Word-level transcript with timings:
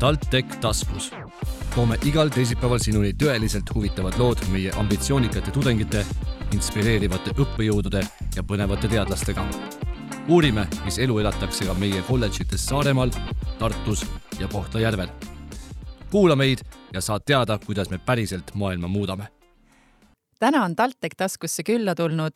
TalTech 0.00 0.56
taskus. 0.60 1.12
toome 1.74 1.96
igal 2.08 2.30
teisipäeval 2.32 2.78
sinuni 2.80 3.10
tõeliselt 3.12 3.68
huvitavad 3.74 4.14
lood 4.18 4.40
meie 4.48 4.70
ambitsioonikate 4.80 5.52
tudengite, 5.52 6.04
inspireerivate 6.56 7.34
õppejõudude 7.36 8.00
ja 8.36 8.42
põnevate 8.42 8.88
teadlastega. 8.88 9.44
uurime, 10.28 10.64
mis 10.84 10.98
elu 10.98 11.18
elatakse 11.18 11.66
ka 11.66 11.74
meie 11.74 12.00
kolledžites 12.08 12.64
Saaremaal, 12.66 13.10
Tartus 13.58 14.06
ja 14.38 14.48
Kohtla-Järvel. 14.48 15.08
kuula 16.10 16.36
meid 16.36 16.58
ja 16.94 17.00
saad 17.00 17.20
teada, 17.26 17.58
kuidas 17.66 17.90
me 17.90 17.98
päriselt 17.98 18.54
maailma 18.54 18.88
muudame. 18.88 19.24
täna 20.38 20.64
on 20.64 20.76
TalTech 20.76 21.16
taskusse 21.16 21.62
külla 21.62 21.94
tulnud 21.94 22.32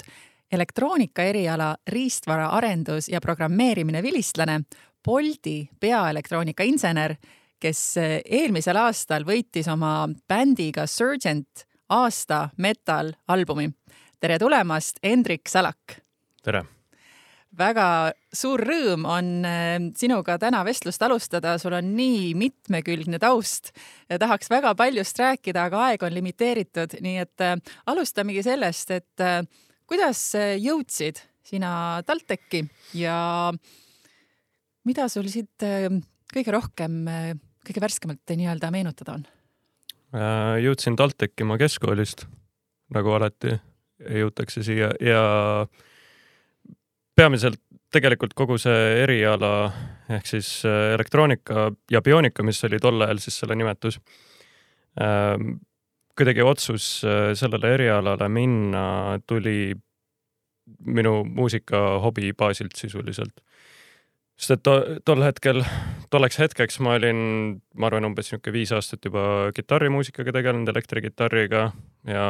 elektroonika 0.52 1.22
eriala 1.22 1.76
riistvara 1.88 2.46
arendus 2.46 3.08
ja 3.08 3.20
programmeerimine 3.20 4.02
vilistlane, 4.02 4.60
Bolti 5.04 5.70
peaelektroonika 5.80 6.62
insener, 6.62 7.14
kes 7.60 7.96
eelmisel 7.98 8.76
aastal 8.76 9.24
võitis 9.24 9.68
oma 9.70 10.08
bändiga 10.28 10.86
Surgent 10.86 11.66
aasta 11.88 12.48
metal 12.56 13.12
albumi. 13.28 13.70
tere 14.20 14.38
tulemast, 14.38 14.98
Hendrik 15.02 15.48
Salak! 15.48 16.00
tere! 16.42 16.64
väga 17.54 18.12
suur 18.34 18.62
rõõm 18.66 19.04
on 19.08 19.28
sinuga 19.98 20.36
täna 20.42 20.64
vestlust 20.66 21.02
alustada, 21.06 21.54
sul 21.62 21.76
on 21.76 21.92
nii 21.96 22.32
mitmekülgne 22.38 23.20
taust. 23.22 23.72
tahaks 24.08 24.50
väga 24.50 24.74
paljust 24.74 25.18
rääkida, 25.18 25.68
aga 25.68 25.84
aeg 25.90 26.02
on 26.02 26.14
limiteeritud, 26.14 26.98
nii 27.04 27.20
et 27.22 27.46
alustamegi 27.86 28.42
sellest, 28.42 28.90
et 28.90 29.26
kuidas 29.86 30.32
jõudsid 30.58 31.22
sina 31.44 32.02
TalTechi 32.06 32.64
ja 32.98 33.52
mida 34.84 35.08
sul 35.08 35.28
siit 35.30 35.62
kõige 36.34 36.54
rohkem, 36.54 37.02
äh, 37.08 37.32
kõige 37.66 37.82
värskemalt 37.84 38.34
nii-öelda 38.34 38.70
meenutada 38.74 39.18
on? 39.18 39.26
Äh, 40.14 40.60
jõudsin 40.64 40.98
TalTechi 40.98 41.46
oma 41.46 41.58
keskkoolist, 41.60 42.26
nagu 42.94 43.14
alati 43.16 43.56
jõutakse 44.04 44.64
siia 44.66 44.90
ja 45.00 45.20
peamiselt 47.14 47.60
tegelikult 47.94 48.34
kogu 48.34 48.58
see 48.58 49.04
eriala 49.04 49.70
ehk 50.10 50.26
siis 50.26 50.48
elektroonika 50.66 51.68
ja 51.90 52.02
bioonika, 52.02 52.42
mis 52.42 52.58
oli 52.66 52.80
tol 52.82 53.06
ajal 53.06 53.22
siis 53.22 53.38
selle 53.38 53.54
nimetus 53.54 54.00
kuidagi 56.18 56.42
otsus 56.42 57.02
äh, 57.04 57.32
sellele 57.34 57.74
erialale 57.74 58.28
minna 58.28 58.84
tuli 59.26 59.74
minu 60.86 61.24
muusikahobi 61.24 62.32
baasilt 62.32 62.76
sisuliselt. 62.76 63.42
Sest 64.36 64.56
et 64.56 64.62
to, 64.66 64.74
tol 65.06 65.22
hetkel, 65.22 65.62
tolleks 66.10 66.38
hetkeks 66.42 66.80
ma 66.84 66.96
olin, 66.98 67.18
ma 67.78 67.90
arvan, 67.90 68.08
umbes 68.10 68.28
niisugune 68.28 68.56
viis 68.56 68.72
aastat 68.74 69.04
juba 69.06 69.52
kitarrimuusikaga 69.54 70.34
tegelenud, 70.34 70.70
elektrikitarriga 70.74 71.68
ja 72.10 72.26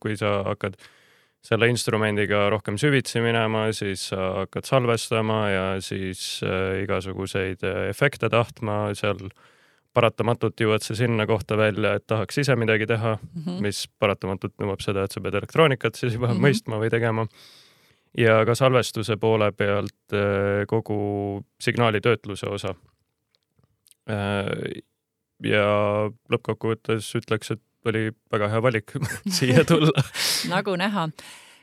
kui 0.00 0.16
sa 0.18 0.38
hakkad 0.46 0.78
selle 1.46 1.68
instrumendiga 1.70 2.46
rohkem 2.50 2.78
süvitsi 2.80 3.20
minema, 3.22 3.68
siis 3.76 4.08
sa 4.10 4.30
hakkad 4.42 4.66
salvestama 4.66 5.40
ja 5.50 5.66
siis 5.84 6.40
äh, 6.46 6.82
igasuguseid 6.84 7.62
äh, 7.66 7.84
efekte 7.90 8.30
tahtma 8.32 8.94
seal 8.98 9.28
paratamatult 9.96 10.60
jõuad 10.60 10.84
sa 10.84 10.96
sinna 10.98 11.24
kohta 11.28 11.56
välja, 11.58 11.94
et 11.96 12.04
tahaks 12.08 12.42
ise 12.42 12.56
midagi 12.58 12.88
teha 12.88 13.14
mm, 13.16 13.44
-hmm. 13.44 13.60
mis 13.64 13.86
paratamatult 13.98 14.56
nõuab 14.60 14.82
seda, 14.84 15.06
et 15.06 15.14
sa 15.14 15.22
pead 15.24 15.38
elektroonikat 15.40 15.94
siis 15.94 16.14
juba 16.14 16.28
mm 16.28 16.34
-hmm. 16.34 16.48
mõistma 16.48 16.80
või 16.82 16.90
tegema. 16.92 17.26
Ja 18.16 18.40
ka 18.46 18.54
salvestuse 18.54 19.16
poole 19.20 19.50
pealt 19.52 20.14
äh, 20.14 20.64
kogu 20.68 21.44
signaalitöötluse 21.62 22.48
osa. 22.50 22.74
Äh, 24.10 24.82
ja 25.44 25.66
lõppkokkuvõttes 26.32 27.10
ütleks, 27.18 27.52
et 27.56 27.62
oli 27.86 28.08
väga 28.32 28.50
hea 28.50 28.62
valik 28.62 28.94
siia 29.38 29.64
tulla. 29.68 30.04
Nagu 30.54 30.76
näha. 30.80 31.08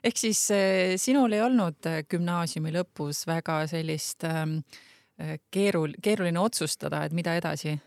Ehk 0.03 0.19
siis 0.19 0.45
äh, 0.53 0.95
sinul 1.01 1.33
ei 1.33 1.41
olnud 1.45 1.89
gümnaasiumi 2.09 2.73
lõpus 2.75 3.23
väga 3.27 3.63
sellist 3.71 4.25
ähm, 4.27 4.59
keerul-, 5.53 5.97
keeruline 6.03 6.39
otsustada, 6.39 7.05
et 7.07 7.15
mida 7.15 7.37
edasi? 7.39 7.77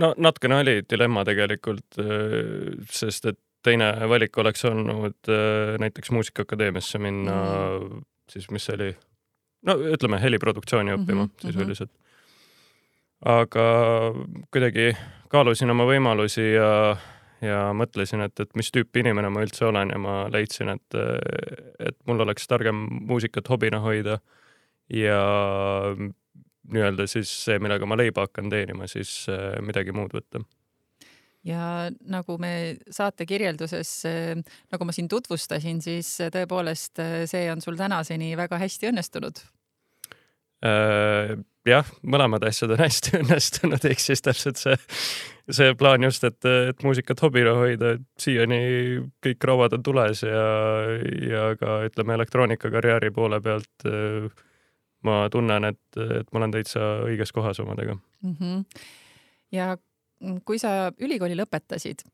No 0.00 0.14
natukene 0.16 0.62
oli 0.62 0.74
dilemma 0.88 1.26
tegelikult, 1.28 1.98
sest 2.88 3.26
et 3.28 3.36
teine 3.62 3.90
valik 4.08 4.38
oleks 4.38 4.64
olnud 4.68 5.30
äh, 5.32 5.76
näiteks 5.82 6.10
Muusikaakadeemiasse 6.14 6.98
minna 6.98 7.34
mm, 7.34 7.86
-hmm. 7.86 8.04
siis 8.30 8.50
mis 8.50 8.64
see 8.64 8.74
oli, 8.74 8.96
no 9.66 9.76
ütleme 9.94 10.20
heliproduktsiooni 10.22 10.94
õppima 10.94 11.24
mm 11.24 11.30
-hmm. 11.30 11.46
sisuliselt. 11.46 11.90
aga 13.24 13.64
kuidagi 14.50 14.96
kaalusin 15.28 15.70
oma 15.70 15.84
võimalusi 15.84 16.52
ja, 16.54 16.96
ja 17.40 17.72
mõtlesin, 17.74 18.20
et, 18.20 18.40
et 18.40 18.54
mis 18.54 18.70
tüüpi 18.70 19.00
inimene 19.00 19.28
ma 19.28 19.42
üldse 19.42 19.64
olen 19.64 19.90
ja 19.90 19.98
ma 19.98 20.28
leidsin, 20.32 20.68
et, 20.68 20.94
et 21.78 21.96
mul 22.06 22.20
oleks 22.20 22.46
targem 22.46 22.86
muusikat 23.10 23.48
hobina 23.48 23.80
hoida 23.80 24.18
ja 24.88 25.24
nii-öelda 26.72 27.06
siis 27.06 27.32
see, 27.44 27.58
millega 27.58 27.86
ma 27.86 27.96
leiba 27.96 28.26
hakkan 28.26 28.50
teenima, 28.50 28.86
siis 28.86 29.26
äh, 29.32 29.58
midagi 29.64 29.92
muud 29.92 30.14
võtta 30.14 30.44
ja 31.48 31.88
nagu 32.08 32.38
me 32.40 32.52
saate 32.92 33.26
kirjelduses, 33.28 33.92
äh, 34.08 34.56
nagu 34.72 34.88
ma 34.88 34.94
siin 34.94 35.10
tutvustasin, 35.10 35.82
siis 35.84 36.14
äh, 36.24 36.32
tõepoolest 36.34 37.00
see 37.30 37.46
on 37.52 37.64
sul 37.64 37.78
tänaseni 37.80 38.34
väga 38.38 38.60
hästi 38.60 38.92
õnnestunud 38.92 39.44
äh,. 40.66 41.36
jah, 41.68 41.88
mõlemad 42.02 42.44
asjad 42.48 42.74
on 42.76 42.82
hästi 42.86 43.18
õnnestunud, 43.22 43.86
ehk 43.90 44.02
siis 44.02 44.24
täpselt 44.24 44.60
see, 44.60 44.76
see 45.60 45.76
plaan 45.78 46.06
just, 46.06 46.24
et, 46.28 46.40
et 46.44 46.84
muusikat 46.84 47.22
hobina 47.26 47.54
hoida, 47.58 47.96
et 47.96 48.06
siiani 48.20 48.60
kõik 49.24 49.48
rauad 49.50 49.78
on 49.78 49.86
tules 49.86 50.22
ja, 50.26 50.44
ja 51.28 51.48
ka 51.60 51.80
ütleme 51.88 52.18
elektroonikakarjääri 52.20 53.14
poole 53.14 53.40
pealt 53.44 53.88
äh, 53.88 54.28
ma 55.06 55.18
tunnen, 55.32 55.68
et, 55.70 55.82
et 55.98 56.30
ma 56.32 56.42
olen 56.42 56.54
täitsa 56.54 56.86
õiges 57.06 57.32
kohas 57.34 57.60
omadega 57.62 57.94
mm. 57.94 58.34
-hmm. 58.40 58.64
ja 59.52 59.76
kui 60.44 60.60
sa 60.60 60.90
ülikooli 61.00 61.36
lõpetasid, 61.38 62.04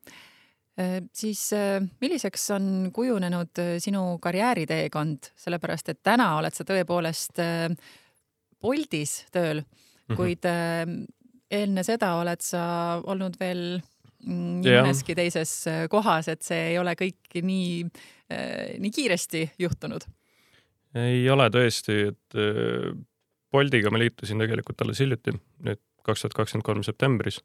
eh, 0.79 0.99
siis 1.15 1.47
eh, 1.57 1.79
milliseks 2.01 2.49
on 2.57 2.69
kujunenud 2.95 3.63
eh, 3.63 3.75
sinu 3.83 4.19
karjääriteekond, 4.23 5.33
sellepärast 5.47 5.93
et 5.93 6.03
täna 6.03 6.35
oled 6.39 6.57
sa 6.57 6.67
tõepoolest 6.69 7.43
Boltis 8.65 9.19
tööl, 9.33 9.61
mhm. 9.61 10.17
kuid 10.17 10.47
enne 11.55 11.85
seda 11.85 12.15
oled 12.17 12.41
sa 12.41 12.65
olnud 13.05 13.37
veel 13.41 13.65
mm, 13.77 14.65
mõneski 14.65 15.17
teises 15.17 15.53
kohas, 15.93 16.31
et 16.33 16.43
see 16.43 16.71
ei 16.73 16.79
ole 16.81 16.97
kõik 16.97 17.37
nii, 17.45 17.85
nii 18.81 18.95
kiiresti 18.95 19.45
juhtunud 19.61 20.09
ei 20.99 21.25
ole 21.31 21.49
tõesti, 21.53 21.97
et 22.13 22.39
äh, 22.39 22.95
Boltiga 23.55 23.91
ma 23.95 24.01
liitusin 24.03 24.41
tegelikult 24.43 24.83
alles 24.83 25.01
hiljuti, 25.03 25.37
nüüd 25.67 25.81
kaks 26.07 26.25
tuhat 26.25 26.37
kakskümmend 26.39 26.67
kolm 26.67 26.83
septembris. 26.87 27.41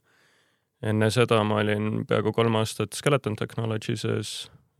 Enne 0.81 1.09
seda 1.11 1.41
ma 1.43 1.59
olin 1.63 2.05
peaaegu 2.07 2.33
kolm 2.35 2.55
aastat 2.59 2.95
Skeleton 2.95 3.35
Technologies'es, 3.39 4.33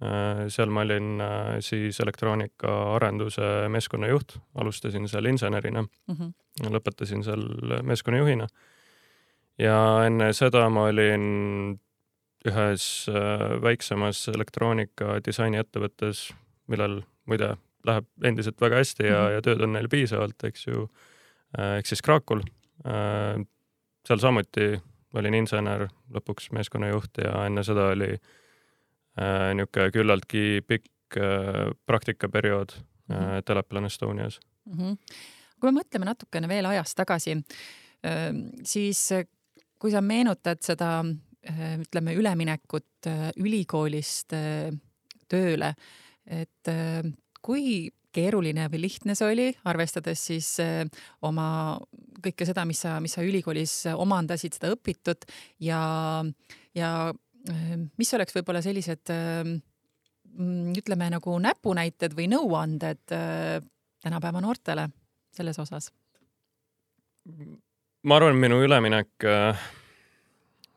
äh, 0.04 0.46
seal 0.54 0.72
ma 0.74 0.86
olin 0.88 1.22
äh, 1.24 1.58
siis 1.66 2.00
elektroonikaarenduse 2.00 3.70
meeskonnajuht, 3.74 4.38
alustasin 4.56 5.08
seal 5.12 5.26
insenerina 5.26 5.84
mm, 5.84 6.16
-hmm. 6.16 6.74
lõpetasin 6.76 7.24
seal 7.24 7.46
meeskonnajuhina. 7.84 8.48
ja 9.60 9.78
enne 10.06 10.34
seda 10.34 10.70
ma 10.70 10.88
olin 10.88 11.80
ühes 12.48 12.84
väiksemas 13.62 14.28
elektroonika 14.32 15.20
disainiettevõttes, 15.26 16.30
millel 16.72 17.02
muide 17.28 17.58
läheb 17.88 18.08
endiselt 18.24 18.62
väga 18.62 18.82
hästi 18.82 19.04
ja 19.04 19.10
mm, 19.10 19.26
-hmm. 19.26 19.34
ja 19.34 19.42
tööd 19.42 19.64
on 19.64 19.74
neil 19.74 19.90
piisavalt, 19.90 20.44
eks 20.44 20.68
ju. 20.68 20.90
Äh, 21.58 21.78
ehk 21.80 21.90
siis 21.90 22.02
Krakul. 22.02 22.44
Äh, 22.86 23.42
seal 24.08 24.20
samuti 24.20 24.72
olin 25.14 25.40
insener, 25.40 25.88
lõpuks 26.14 26.52
meeskonnajuht 26.56 27.22
ja 27.24 27.34
enne 27.48 27.64
seda 27.66 27.90
oli 27.96 28.12
äh, 28.14 29.50
niisugune 29.58 29.92
küllaltki 29.96 30.62
pikk 30.68 31.18
äh, 31.18 31.72
praktikaperiood 31.86 32.76
äh, 32.76 32.84
mm 33.10 33.16
-hmm. 33.16 33.44
Teleplan 33.46 33.86
Estonias 33.86 34.40
mm. 34.66 34.78
-hmm. 34.78 34.98
kui 35.60 35.72
me 35.72 35.82
mõtleme 35.82 36.06
natukene 36.06 36.48
veel 36.48 36.66
ajas 36.66 36.96
tagasi 36.96 37.32
äh,, 37.32 38.34
siis 38.64 39.10
kui 39.80 39.92
sa 39.92 40.02
meenutad 40.02 40.62
seda 40.62 41.06
äh, 41.50 41.80
ütleme 41.80 42.14
üleminekut 42.14 43.08
äh, 43.08 43.32
ülikoolist 43.38 44.34
äh, 44.34 44.74
tööle, 45.28 45.74
et 46.26 46.68
äh, 46.68 47.14
kui 47.42 47.92
keeruline 48.16 48.68
või 48.72 48.84
lihtne 48.86 49.16
see 49.18 49.28
oli, 49.34 49.48
arvestades 49.70 50.22
siis 50.32 50.50
eh, 50.64 50.84
oma 51.26 51.78
kõike 52.24 52.48
seda, 52.48 52.66
mis 52.70 52.84
sa, 52.86 52.98
mis 53.04 53.16
sa 53.18 53.26
ülikoolis 53.26 53.74
omandasid, 53.94 54.58
seda 54.58 54.74
õpitut 54.76 55.28
ja, 55.66 55.82
ja 56.78 56.92
eh, 57.10 57.76
mis 58.00 58.14
oleks 58.18 58.36
võib-olla 58.38 58.64
sellised 58.66 59.14
eh, 59.14 59.44
mm, 59.46 60.78
ütleme 60.82 61.10
nagu 61.16 61.38
näpunäited 61.44 62.18
või 62.18 62.30
nõuanded 62.32 63.04
tänapäeva 64.00 64.42
noortele 64.44 64.90
selles 65.36 65.60
osas? 65.60 65.92
ma 68.04 68.16
arvan, 68.16 68.38
minu 68.40 68.62
üleminek 68.64 69.26
äh, 69.28 69.60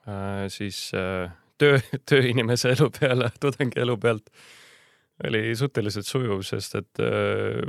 äh, 0.08 0.48
siis 0.52 0.90
äh, 0.96 1.30
töö, 1.58 1.78
tööinimese 2.08 2.74
elu 2.74 2.90
peale, 2.98 3.30
tudengi 3.40 3.80
elu 3.82 3.96
pealt 4.02 4.28
oli 5.22 5.52
suhteliselt 5.56 6.08
sujuv, 6.08 6.42
sest 6.46 6.76
et 6.80 7.02
äh, 7.02 7.62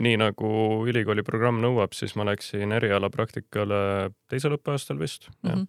nii 0.00 0.16
nagu 0.20 0.50
ülikooli 0.88 1.24
programm 1.26 1.60
nõuab, 1.62 1.94
siis 1.96 2.16
ma 2.18 2.26
läksin 2.28 2.72
erialapraktikale 2.76 4.10
teisel 4.30 4.56
õppeaastal 4.56 5.00
vist 5.00 5.28
mm. 5.42 5.50
-hmm. 5.50 5.66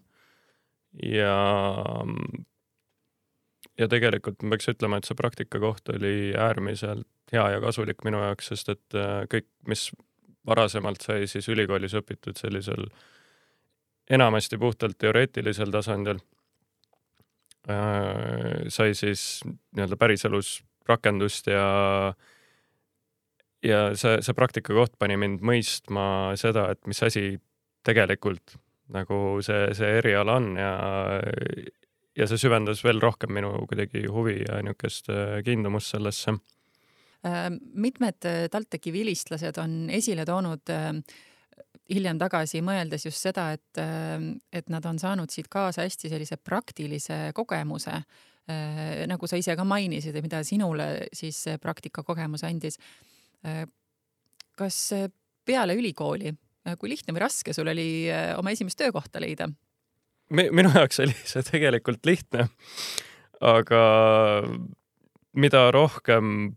ja, 1.11 1.35
ja 3.79 3.87
tegelikult 3.91 4.43
ma 4.43 4.55
peaks 4.55 4.71
ütlema, 4.73 4.97
et 4.97 5.09
see 5.09 5.19
praktikakoht 5.19 5.93
oli 5.95 6.33
äärmiselt 6.37 7.07
hea 7.31 7.49
ja 7.55 7.61
kasulik 7.63 8.03
minu 8.03 8.19
jaoks, 8.23 8.51
sest 8.51 8.69
et 8.69 8.97
äh, 8.97 9.23
kõik, 9.31 9.47
mis 9.67 9.89
varasemalt 10.47 11.01
sai 11.01 11.27
siis 11.27 11.47
ülikoolis 11.49 11.93
õpitud 11.97 12.37
sellisel 12.39 12.87
enamasti 14.09 14.57
puhtalt 14.57 14.97
teoreetilisel 14.97 15.71
tasandil 15.71 16.19
äh,, 17.69 18.67
sai 18.67 18.95
siis 18.97 19.43
nii-öelda 19.45 19.97
päriselus 19.97 20.59
rakendust 20.89 21.47
ja 21.47 21.65
ja 23.63 23.91
see, 23.95 24.17
see 24.21 24.37
praktikakoht 24.37 24.97
pani 24.99 25.17
mind 25.21 25.43
mõistma 25.45 26.33
seda, 26.39 26.69
et 26.73 26.81
mis 26.89 27.01
asi 27.03 27.35
tegelikult 27.85 28.57
nagu 28.91 29.39
see, 29.45 29.71
see 29.77 29.93
eriala 30.01 30.35
on 30.41 30.55
ja 30.59 30.71
ja 32.17 32.27
see 32.27 32.39
süvendas 32.41 32.83
veel 32.85 33.01
rohkem 33.01 33.33
minu 33.35 33.53
kuidagi 33.69 34.05
huvi 34.11 34.41
ja 34.43 34.61
niisugust 34.65 35.09
äh, 35.11 35.39
kiindumust 35.45 35.95
sellesse. 35.95 36.35
Äh, 37.25 37.49
mitmed 37.73 38.27
äh, 38.27 38.47
TalTechi 38.51 38.93
vilistlased 38.93 39.59
on 39.61 39.85
esile 39.93 40.25
toonud 40.27 40.73
hiljem 41.91 42.19
tagasi 42.19 42.61
mõeldes 42.63 43.05
just 43.07 43.19
seda, 43.19 43.49
et, 43.51 43.79
et 44.53 44.69
nad 44.71 44.85
on 44.87 44.99
saanud 44.99 45.31
siit 45.31 45.49
kaasa 45.51 45.83
hästi 45.83 46.11
sellise 46.11 46.37
praktilise 46.39 47.17
kogemuse 47.35 47.97
nagu 49.07 49.27
sa 49.27 49.37
ise 49.39 49.53
ka 49.55 49.63
mainisid, 49.67 50.15
mida 50.23 50.39
sinule 50.43 50.85
siis 51.15 51.43
praktikakogemus 51.61 52.45
andis. 52.47 52.79
Äh, 53.45 53.65
kas 54.57 54.77
peale 55.45 55.75
ülikooli, 55.77 56.29
äh, 56.67 56.77
kui 56.77 56.91
lihtne 56.91 57.15
või 57.15 57.23
raske 57.23 57.55
sul 57.57 57.71
oli 57.71 58.05
oma 58.37 58.53
esimest 58.53 58.79
töökohta 58.81 59.21
leida? 59.23 59.49
minu 60.31 60.69
jaoks 60.71 61.01
oli 61.03 61.15
see 61.27 61.43
tegelikult 61.43 62.05
lihtne, 62.07 62.45
aga 63.43 63.81
mida 65.35 65.65
rohkem 65.75 66.53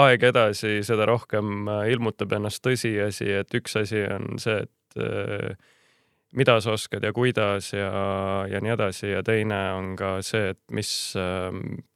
aeg 0.00 0.24
edasi, 0.30 0.78
seda 0.86 1.04
rohkem 1.10 1.68
ilmutab 1.90 2.32
ennast 2.38 2.62
tõsiasi, 2.64 3.28
et 3.42 3.58
üks 3.58 3.76
asi 3.76 4.06
on 4.06 4.38
see, 4.40 4.62
et 4.62 5.60
mida 6.32 6.56
sa 6.64 6.78
oskad 6.78 7.04
ja 7.04 7.12
kuidas 7.12 7.74
ja, 7.74 7.90
ja 8.48 8.62
nii 8.62 8.72
edasi 8.72 9.10
ja 9.10 9.20
teine 9.26 9.58
on 9.74 9.92
ka 10.00 10.14
see, 10.24 10.54
et 10.54 10.60
mis 10.72 10.94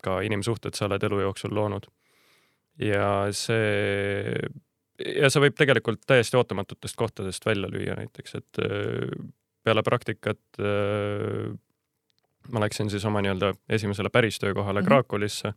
ka 0.05 0.21
inimsuhted 0.27 0.77
sa 0.77 0.91
oled 0.91 1.09
elu 1.09 1.23
jooksul 1.25 1.55
loonud. 1.57 1.89
Ja 2.79 3.09
see, 3.33 4.35
ja 4.99 5.31
see 5.31 5.45
võib 5.47 5.57
tegelikult 5.59 6.03
täiesti 6.07 6.37
ootamatutest 6.37 6.97
kohtadest 6.97 7.47
välja 7.47 7.71
lüüa 7.71 7.99
näiteks, 8.01 8.35
et 8.41 8.63
äh, 8.65 9.09
peale 9.65 9.83
praktikat 9.87 10.61
äh, 10.61 11.55
ma 12.53 12.61
läksin 12.65 12.91
siis 12.91 13.05
oma 13.09 13.23
nii-öelda 13.25 13.55
esimesele 13.69 14.11
päris 14.13 14.39
töökohale 14.39 14.81
mm 14.81 14.85
-hmm. 14.85 14.89
Krakowisse 14.89 15.53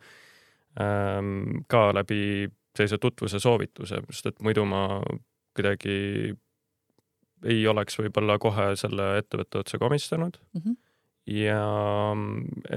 ähm, 0.81 1.64
ka 1.68 1.94
läbi 1.94 2.48
sellise 2.78 2.98
tutvuse 2.98 3.40
soovituse, 3.40 4.02
sest 4.12 4.25
et 4.25 4.42
muidu 4.42 4.66
ma 4.66 5.02
kuidagi 5.56 6.36
ei 7.46 7.68
oleks 7.68 8.00
võib-olla 8.00 8.38
kohe 8.42 8.75
selle 8.75 9.18
ettevõtte 9.18 9.62
otsa 9.62 9.78
komistanud 9.78 10.38
mm. 10.54 10.62
-hmm. 10.62 10.75
ja 11.25 11.62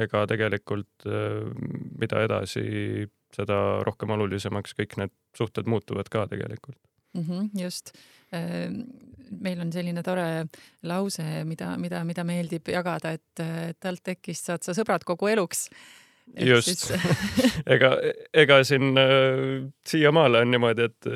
ega 0.04 0.26
tegelikult 0.26 1.06
äh, 1.06 1.46
mida 2.00 2.22
edasi, 2.22 2.64
seda 3.36 3.58
rohkem 3.86 4.10
olulisemaks 4.16 4.76
kõik 4.78 4.98
need 5.00 5.14
suhted 5.36 5.70
muutuvad 5.70 6.10
ka 6.12 6.26
tegelikult 6.30 6.78
mm. 7.14 7.22
-hmm, 7.22 7.48
just. 7.62 7.94
Ehm, 8.32 8.82
meil 9.40 9.60
on 9.60 9.72
selline 9.72 10.02
tore 10.02 10.46
lause, 10.82 11.44
mida, 11.44 11.76
mida, 11.78 12.04
mida 12.04 12.24
meeldib 12.24 12.68
jagada, 12.68 13.12
et 13.14 13.42
TalTechist 13.80 14.50
saad 14.50 14.66
sa 14.66 14.74
sõbrad 14.74 15.04
kogu 15.06 15.30
eluks 15.30 15.68
just 16.38 16.90
ega, 17.74 17.90
ega 18.34 18.62
siin 18.66 18.98
äh, 18.98 19.68
siiamaale 19.86 20.44
on 20.44 20.50
niimoodi, 20.54 20.88
et, 20.90 21.10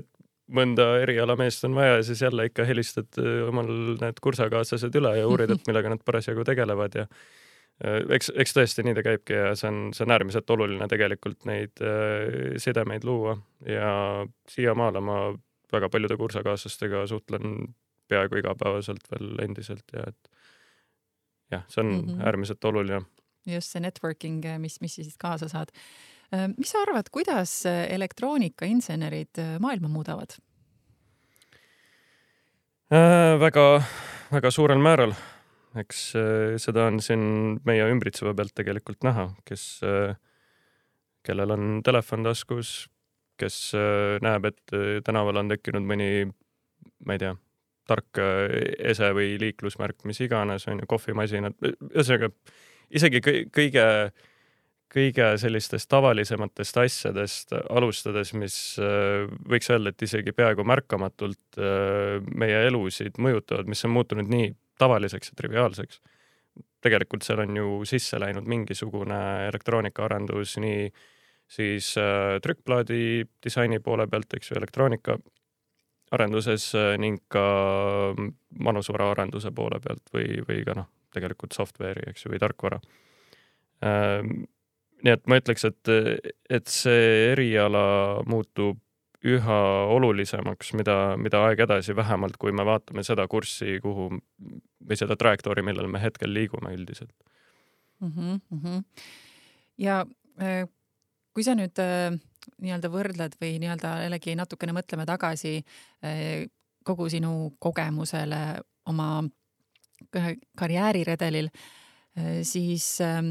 et 0.00 0.08
mõnda 0.54 0.90
erialameest 1.02 1.66
on 1.68 1.76
vaja, 1.76 2.00
siis 2.06 2.22
jälle 2.24 2.48
ikka 2.48 2.66
helistad 2.68 3.20
äh, 3.20 3.42
omal 3.48 3.68
need 4.00 4.22
kursakaaslased 4.24 4.96
üle 5.00 5.14
ja 5.18 5.28
uurid, 5.28 5.54
et 5.54 5.70
millega 5.70 5.92
nad 5.94 6.04
parasjagu 6.04 6.44
tegelevad 6.48 6.98
ja 7.02 7.06
eks, 7.84 8.32
eks 8.34 8.56
tõesti 8.56 8.84
nii 8.86 8.96
ta 8.98 9.04
käibki 9.06 9.36
ja 9.36 9.52
see 9.58 9.68
on, 9.70 9.82
see 9.96 10.06
on 10.06 10.14
äärmiselt 10.16 10.50
oluline 10.50 10.88
tegelikult 10.90 11.44
neid 11.48 11.82
äh, 11.84 12.56
sidemeid 12.58 13.06
luua 13.06 13.36
ja 13.66 13.92
siiamaale 14.50 15.02
ma 15.04 15.20
väga 15.72 15.90
paljude 15.92 16.16
kursakaaslastega 16.16 17.06
suhtlen 17.06 17.74
peaaegu 18.08 18.40
igapäevaselt 18.40 19.10
veel 19.12 19.34
endiselt 19.44 19.94
ja 19.94 20.08
et 20.08 20.30
jah, 21.52 21.64
see 21.68 21.84
on 21.84 21.92
mm 21.92 22.04
-hmm. 22.04 22.26
äärmiselt 22.26 22.64
oluline. 22.64 23.02
just 23.46 23.72
see 23.72 23.80
networking, 23.80 24.44
mis, 24.58 24.80
mis 24.80 24.94
sa 24.94 25.02
siis 25.02 25.18
kaasa 25.18 25.48
saad 25.48 25.72
Äh, 26.28 26.48
mis 26.56 26.68
sa 26.68 26.82
arvad, 26.84 27.08
kuidas 27.08 27.66
äh, 27.66 27.86
elektroonikainsenerid 27.94 29.38
äh, 29.38 29.54
maailma 29.60 29.88
muudavad 29.88 30.34
äh,? 32.92 33.40
väga, 33.40 33.82
väga 34.32 34.50
suurel 34.50 34.78
määral. 34.78 35.14
Eks 35.78 36.02
äh, 36.18 36.54
seda 36.60 36.86
on 36.88 37.00
siin 37.04 37.58
meie 37.68 37.88
ümbritseva 37.92 38.34
pealt 38.36 38.54
tegelikult 38.56 39.04
näha, 39.06 39.28
kes 39.48 39.80
äh,, 39.86 40.14
kellel 41.26 41.52
on 41.52 41.82
telefon 41.84 42.24
taskus, 42.24 42.86
kes 43.38 43.56
näeb, 44.24 44.48
et 44.48 44.72
tänaval 45.06 45.36
on 45.42 45.50
tekkinud 45.52 45.84
mõni, 45.86 46.24
ma 47.06 47.14
ei 47.14 47.20
tea, 47.22 47.34
tark 47.86 48.18
ese 48.18 49.10
või 49.14 49.36
liiklusmärk, 49.38 50.00
mis 50.08 50.18
iganes, 50.24 50.64
on 50.70 50.80
ju, 50.80 50.88
kohvimasinad, 50.90 51.54
ühesõnaga 51.92 52.32
isegi 52.90 53.20
kõige 53.52 53.84
kõige 54.92 55.26
sellistest 55.40 55.88
tavalisematest 55.92 56.78
asjadest 56.80 57.52
alustades, 57.68 58.32
mis 58.36 58.56
äh, 58.80 59.26
võiks 59.48 59.68
öelda, 59.72 59.92
et 59.92 60.04
isegi 60.06 60.32
peaaegu 60.36 60.64
märkamatult 60.68 61.60
äh, 61.60 62.16
meie 62.40 62.64
elusid 62.70 63.20
mõjutavad, 63.20 63.68
mis 63.68 63.84
on 63.84 63.94
muutunud 63.96 64.30
nii 64.32 64.50
tavaliseks 64.78 65.32
ja 65.32 65.38
triviaalseks. 65.42 66.00
tegelikult 66.80 67.22
seal 67.26 67.42
on 67.42 67.56
ju 67.56 67.84
sisse 67.84 68.20
läinud 68.20 68.46
mingisugune 68.46 69.48
elektroonikaarendus 69.48 70.58
nii 70.62 70.90
siis 71.48 71.94
äh, 71.98 72.38
trükkplaadi 72.42 73.24
disaini 73.44 73.80
poole 73.80 74.06
pealt, 74.06 74.34
eks 74.34 74.50
ju, 74.50 74.58
elektroonika 74.58 75.18
arenduses 76.12 76.72
ning 76.98 77.18
ka 77.28 77.44
manusvaraarenduse 78.64 79.50
poole 79.52 79.80
pealt 79.84 80.14
või, 80.14 80.38
või 80.48 80.62
ka 80.64 80.76
noh, 80.78 80.88
tegelikult 81.12 81.56
software'i, 81.56 82.10
eks 82.12 82.24
ju, 82.24 82.32
või 82.32 82.40
tarkvara 82.40 82.80
nii 85.04 85.14
et 85.14 85.24
ma 85.30 85.38
ütleks, 85.38 85.66
et, 85.68 85.90
et 86.50 86.70
see 86.70 87.32
eriala 87.32 87.84
muutub 88.28 88.80
üha 89.26 89.58
olulisemaks, 89.94 90.72
mida, 90.78 91.16
mida 91.18 91.40
aeg 91.48 91.64
edasi, 91.66 91.96
vähemalt 91.96 92.36
kui 92.38 92.52
me 92.54 92.64
vaatame 92.66 93.02
seda 93.06 93.26
kurssi, 93.30 93.80
kuhu 93.82 94.10
või 94.88 94.98
seda 94.98 95.16
trajektoori, 95.18 95.64
millel 95.66 95.90
me 95.90 96.02
hetkel 96.02 96.30
liigume 96.34 96.74
üldiselt 96.76 97.14
mm. 98.00 98.12
-hmm, 98.12 98.40
mm 98.50 98.60
-hmm. 98.64 98.84
ja 99.78 100.04
äh, 100.42 100.68
kui 101.34 101.44
sa 101.44 101.54
nüüd 101.54 101.78
äh, 101.82 102.14
nii-öelda 102.58 102.88
võrdled 102.90 103.34
või 103.40 103.58
nii-öelda 103.58 103.96
jällegi 104.04 104.36
natukene 104.38 104.72
mõtleme 104.72 105.06
tagasi 105.06 105.58
äh, 106.04 106.46
kogu 106.84 107.08
sinu 107.08 107.52
kogemusele 107.58 108.60
oma 108.86 109.24
karjääriredelil, 110.56 111.50
siis 112.42 113.00
äh, 113.00 113.22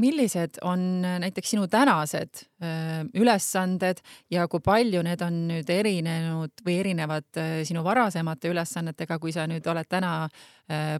millised 0.00 0.58
on 0.62 1.04
äh, 1.04 1.18
näiteks 1.22 1.54
sinu 1.54 1.66
tänased 1.70 2.44
äh, 2.62 3.02
ülesanded 3.14 4.00
ja 4.32 4.46
kui 4.50 4.62
palju 4.64 5.02
need 5.06 5.22
on 5.24 5.38
nüüd 5.50 5.70
erinenud 5.70 6.64
või 6.66 6.78
erinevad 6.82 7.40
äh, 7.40 7.60
sinu 7.68 7.84
varasemate 7.86 8.50
ülesannetega, 8.52 9.18
kui 9.22 9.32
sa 9.34 9.48
nüüd 9.50 9.66
oled 9.70 9.90
täna 9.90 10.14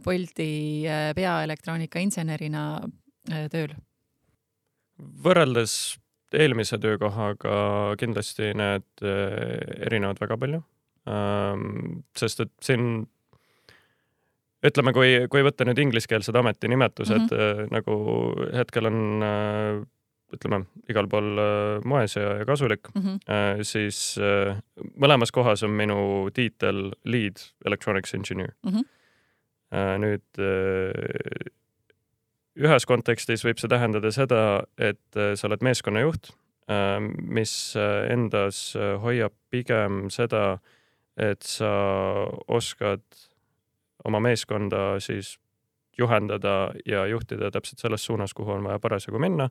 Bolti 0.05 0.85
peaelektroonikainsenerina 1.17 2.63
tööl? 3.49 3.71
võrreldes 5.25 5.95
eelmise 6.37 6.77
töökohaga 6.77 7.95
kindlasti 7.97 8.51
need 8.53 9.01
erinevad 9.01 10.21
väga 10.21 10.37
palju. 10.37 10.61
Sest 12.21 12.45
et 12.45 12.53
siin 12.61 13.07
ütleme, 14.65 14.93
kui, 14.95 15.17
kui 15.31 15.43
võtta 15.45 15.67
nüüd 15.67 15.79
ingliskeelsed 15.83 16.35
ametinimetused 16.35 17.27
mm, 17.27 17.35
-hmm. 17.37 17.73
nagu 17.73 17.97
hetkel 18.55 18.89
on 18.89 19.25
äh, 19.25 19.81
ütleme 20.35 20.63
igal 20.91 21.09
pool 21.11 21.41
äh, 21.41 21.85
moes 21.85 22.15
ja, 22.17 22.37
ja 22.41 22.45
kasulik 22.45 22.89
mm, 22.93 23.01
-hmm. 23.01 23.63
siis 23.63 24.17
mõlemas 24.99 25.31
kohas 25.31 25.63
on 25.63 25.71
minu 25.71 26.29
tiitel 26.33 26.91
lead 27.03 27.41
electronics 27.65 28.13
engineer 28.13 28.53
Mm 28.63 28.71
-hmm. 28.71 28.85
nüüd 29.99 30.41
ühes 32.55 32.85
kontekstis 32.85 33.45
võib 33.45 33.59
see 33.59 33.67
tähendada 33.67 34.11
seda, 34.11 34.63
et 34.77 35.17
sa 35.35 35.47
oled 35.47 35.61
meeskonnajuht 35.61 36.31
mis 37.21 37.75
endas 38.09 38.75
hoiab 39.01 39.33
pigem 39.49 40.09
seda, 40.09 40.59
et 41.17 41.43
sa 41.43 41.71
oskad 42.47 43.01
oma 44.05 44.19
meeskonda 44.23 44.99
siis 44.99 45.35
juhendada 45.97 46.71
ja 46.85 47.05
juhtida 47.07 47.51
täpselt 47.51 47.79
selles 47.79 48.05
suunas, 48.05 48.33
kuhu 48.33 48.51
on 48.51 48.63
vaja 48.63 48.79
parasjagu 48.79 49.19
minna. 49.19 49.49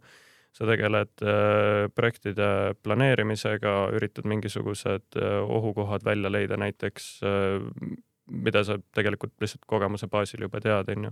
sa 0.55 0.69
tegeled 0.71 1.23
äh, 1.27 1.89
projektide 1.95 2.77
planeerimisega, 2.87 3.89
üritad 3.91 4.23
mingisugused 4.31 5.17
äh, 5.19 5.41
ohukohad 5.51 6.05
välja 6.05 6.31
leida 6.31 6.57
näiteks 6.57 7.21
äh,, 7.27 7.97
mida 8.31 8.63
sa 8.65 8.77
tegelikult 8.95 9.33
lihtsalt 9.41 9.65
kogemuse 9.67 10.07
baasil 10.07 10.47
juba 10.47 10.61
tead, 10.61 10.93
onju. 10.95 11.11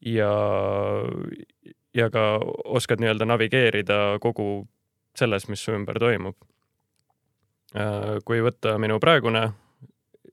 ja, 0.00 0.34
ja 1.94 2.10
ka 2.10 2.26
oskad 2.64 3.00
nii-öelda 3.00 3.24
navigeerida 3.24 4.18
kogu 4.20 4.66
selles, 5.16 5.48
mis 5.48 5.64
su 5.64 5.72
ümber 5.72 5.98
toimub. 5.98 6.36
Kui 8.24 8.38
võtta 8.44 8.76
minu 8.78 9.00
praegune 9.02 9.48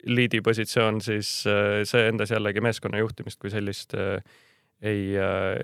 liidi 0.05 0.41
positsioon, 0.41 1.01
siis 1.01 1.43
äh, 1.47 1.81
see 1.87 2.07
endas 2.09 2.31
jällegi 2.31 2.61
meeskonna 2.63 3.01
juhtimist 3.01 3.39
kui 3.41 3.51
sellist 3.53 3.93
äh, 3.97 4.23
ei, 4.81 5.13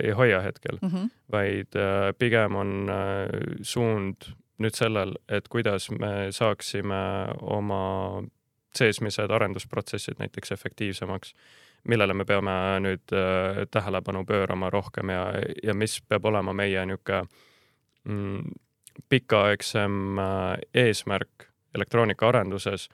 ei 0.04 0.12
hoia 0.14 0.42
hetkel 0.46 0.78
Mm 0.82 0.90
-hmm. 0.90 1.10
vaid 1.32 1.74
pigem 2.20 2.56
on 2.56 2.90
suund 3.62 4.30
nüüd 4.62 4.76
sellel, 4.76 5.14
et 5.30 5.48
kuidas 5.48 5.90
me 5.92 6.28
saaksime 6.32 7.28
oma 7.42 8.24
seesmised 8.76 9.32
arendusprotsessid 9.32 10.20
näiteks 10.20 10.52
efektiivsemaks, 10.52 11.34
millele 11.84 12.14
me 12.14 12.26
peame 12.26 12.52
nüüd 12.80 13.14
tähelepanu 13.72 14.26
pöörama 14.26 14.70
rohkem 14.70 15.10
ja, 15.10 15.34
ja 15.64 15.74
mis 15.74 16.02
peab 16.02 16.26
olema 16.26 16.54
meie 16.54 16.86
niisugune 16.86 17.28
mm, 18.04 18.44
pikaaegsem 19.10 20.18
eesmärk 20.74 21.50
elektroonikaarenduses 21.76 22.90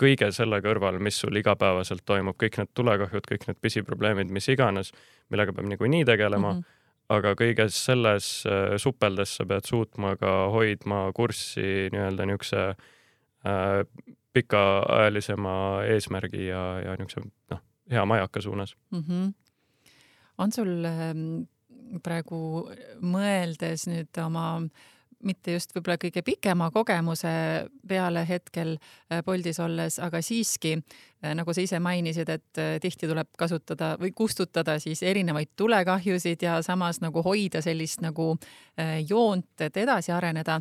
kõige 0.00 0.30
selle 0.34 0.60
kõrval, 0.64 0.98
mis 1.02 1.18
sul 1.22 1.36
igapäevaselt 1.38 2.04
toimub, 2.06 2.36
kõik 2.40 2.58
need 2.60 2.72
tulekahjud, 2.74 3.26
kõik 3.30 3.46
need 3.48 3.60
pisiprobleemid, 3.62 4.32
mis 4.34 4.48
iganes, 4.52 4.92
millega 5.32 5.54
peab 5.54 5.68
niikuinii 5.70 6.04
tegelema 6.08 6.52
mm, 6.52 6.58
-hmm. 6.58 7.14
aga 7.16 7.34
kõiges 7.38 7.78
selles 7.86 8.46
äh, 8.46 8.76
supeldes 8.76 9.36
sa 9.36 9.46
pead 9.46 9.64
suutma 9.68 10.16
ka 10.16 10.34
hoidma 10.54 11.06
kurssi 11.14 11.88
nii-öelda 11.92 12.26
niisuguse 12.26 12.66
äh, 12.68 14.14
pikaajalisema 14.32 15.84
eesmärgi 15.94 16.46
ja, 16.46 16.64
ja 16.84 16.96
niisuguse 16.98 17.30
noh, 17.50 17.62
hea 17.90 18.04
majaka 18.06 18.40
suunas 18.40 18.76
mm. 18.90 19.02
-hmm. 19.08 19.32
on 20.38 20.52
sul 20.52 20.84
ähm, 20.84 21.44
praegu 22.02 22.68
mõeldes 23.00 23.86
nüüd 23.86 24.24
oma 24.24 24.46
mitte 25.26 25.54
just 25.56 25.74
võib-olla 25.74 25.96
kõige 26.00 26.22
pikema 26.26 26.70
kogemuse 26.74 27.32
peale 27.88 28.24
hetkel 28.28 28.76
Boltis 29.26 29.60
olles, 29.62 29.98
aga 30.02 30.20
siiski, 30.24 30.76
nagu 31.36 31.54
sa 31.54 31.64
ise 31.64 31.80
mainisid, 31.82 32.30
et 32.30 32.62
tihti 32.82 33.08
tuleb 33.10 33.30
kasutada 33.38 33.94
või 34.00 34.12
kustutada 34.16 34.78
siis 34.82 35.02
erinevaid 35.02 35.54
tulekahjusid 35.56 36.46
ja 36.46 36.60
samas 36.62 37.00
nagu 37.04 37.22
hoida 37.24 37.62
sellist 37.64 38.04
nagu 38.04 38.34
joont, 39.08 39.52
et 39.60 39.76
edasi 39.76 40.12
areneda. 40.12 40.60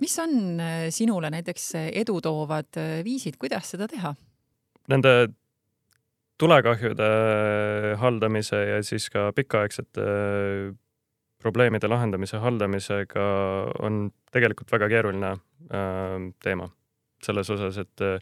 mis 0.00 0.18
on 0.18 0.62
sinule 0.90 1.30
näiteks 1.30 1.72
edu 1.92 2.20
toovad 2.20 2.80
viisid, 3.04 3.36
kuidas 3.38 3.70
seda 3.70 3.88
teha? 3.88 4.14
Nende 4.88 5.28
tulekahjude 6.38 7.10
haldamise 8.00 8.56
ja 8.56 8.82
siis 8.84 9.08
ka 9.10 9.30
pikaaegsete 9.36 10.02
probleemide 11.46 11.90
lahendamise 11.90 12.40
haldamisega 12.42 13.28
on 13.86 14.08
tegelikult 14.34 14.72
väga 14.74 14.90
keeruline 14.96 15.36
äh, 15.70 16.18
teema. 16.42 16.72
selles 17.24 17.48
osas, 17.50 17.78
et 17.80 18.02
äh, 18.04 18.18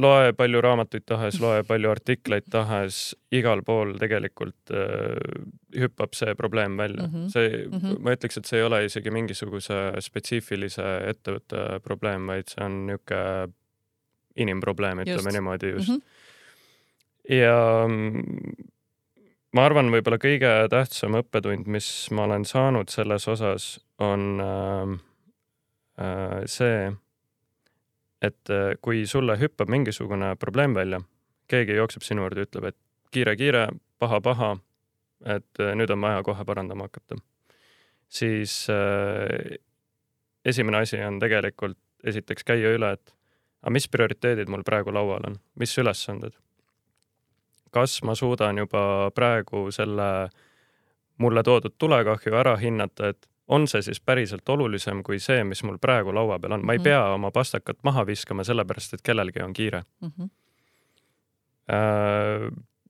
loe 0.00 0.32
palju 0.36 0.60
raamatuid 0.64 1.04
tahes, 1.08 1.36
loe 1.40 1.62
palju 1.68 1.90
artikleid 1.92 2.46
tahes, 2.50 3.14
igal 3.34 3.62
pool 3.66 3.94
tegelikult 4.00 4.72
äh, 4.72 5.18
hüppab 5.76 6.16
see 6.16 6.34
probleem 6.38 6.76
välja 6.76 7.06
mm. 7.06 7.12
-hmm. 7.14 7.28
see 7.32 7.66
mm, 7.66 7.78
-hmm. 7.78 8.00
ma 8.00 8.16
ütleks, 8.16 8.38
et 8.38 8.48
see 8.48 8.60
ei 8.60 8.66
ole 8.66 8.84
isegi 8.84 9.10
mingisuguse 9.10 9.80
spetsiifilise 10.00 10.88
ettevõtte 11.12 11.80
probleem, 11.84 12.26
vaid 12.26 12.48
see 12.52 12.64
on 12.64 12.86
niisugune 12.86 13.52
inimprobleem, 14.36 14.98
ütleme 15.00 15.32
niimoodi 15.32 15.70
just 15.70 15.88
mm. 15.88 15.94
-hmm. 15.94 17.36
ja 17.36 17.86
ma 19.56 19.64
arvan, 19.64 19.88
võib-olla 19.92 20.18
kõige 20.20 20.52
tähtsam 20.72 21.16
õppetund, 21.20 21.68
mis 21.72 21.88
ma 22.14 22.26
olen 22.26 22.44
saanud 22.48 22.92
selles 22.92 23.24
osas, 23.30 23.68
on 24.02 24.42
äh, 24.42 24.92
äh, 26.02 26.42
see, 26.50 26.90
et 28.24 28.52
äh, 28.52 28.74
kui 28.84 29.06
sulle 29.08 29.38
hüppab 29.40 29.72
mingisugune 29.72 30.34
probleem 30.40 30.76
välja, 30.76 31.00
keegi 31.48 31.78
jookseb 31.78 32.04
sinu 32.04 32.26
juurde 32.26 32.44
ütleb, 32.46 32.70
et 32.72 32.78
kiire-kiire, 33.14 33.68
paha-paha, 34.02 34.52
et 35.36 35.62
äh, 35.62 35.74
nüüd 35.78 35.92
on 35.94 36.04
vaja 36.04 36.24
kohe 36.26 36.44
parandama 36.48 36.90
hakata, 36.90 37.16
siis 38.08 38.64
äh, 38.72 39.56
esimene 40.44 40.84
asi 40.84 41.00
on 41.02 41.20
tegelikult 41.22 41.80
esiteks 42.06 42.44
käia 42.46 42.74
üle, 42.76 42.92
et 42.98 43.14
aga 43.62 43.72
mis 43.72 43.88
prioriteedid 43.88 44.52
mul 44.52 44.66
praegu 44.66 44.92
laual 44.94 45.24
on, 45.30 45.40
mis 45.58 45.72
ülesanded 45.80 46.36
kas 47.70 48.02
ma 48.02 48.14
suudan 48.14 48.58
juba 48.58 49.10
praegu 49.14 49.70
selle 49.70 50.28
mulle 51.18 51.42
toodud 51.42 51.74
tulekahju 51.78 52.34
ära 52.36 52.56
hinnata, 52.60 53.08
et 53.08 53.28
on 53.48 53.66
see 53.70 53.82
siis 53.82 54.00
päriselt 54.00 54.48
olulisem 54.48 55.02
kui 55.06 55.18
see, 55.22 55.44
mis 55.44 55.62
mul 55.64 55.78
praegu 55.82 56.14
laua 56.14 56.38
peal 56.42 56.56
on, 56.56 56.64
ma 56.66 56.72
ei 56.72 56.78
-hmm. 56.78 56.84
pea 56.84 57.04
oma 57.14 57.30
pastakat 57.30 57.78
maha 57.82 58.06
viskama 58.06 58.44
sellepärast, 58.44 58.94
et 58.94 59.02
kellelgi 59.02 59.42
on 59.42 59.52
kiire 59.52 59.82
mm. 60.00 60.12
-hmm. 60.18 60.28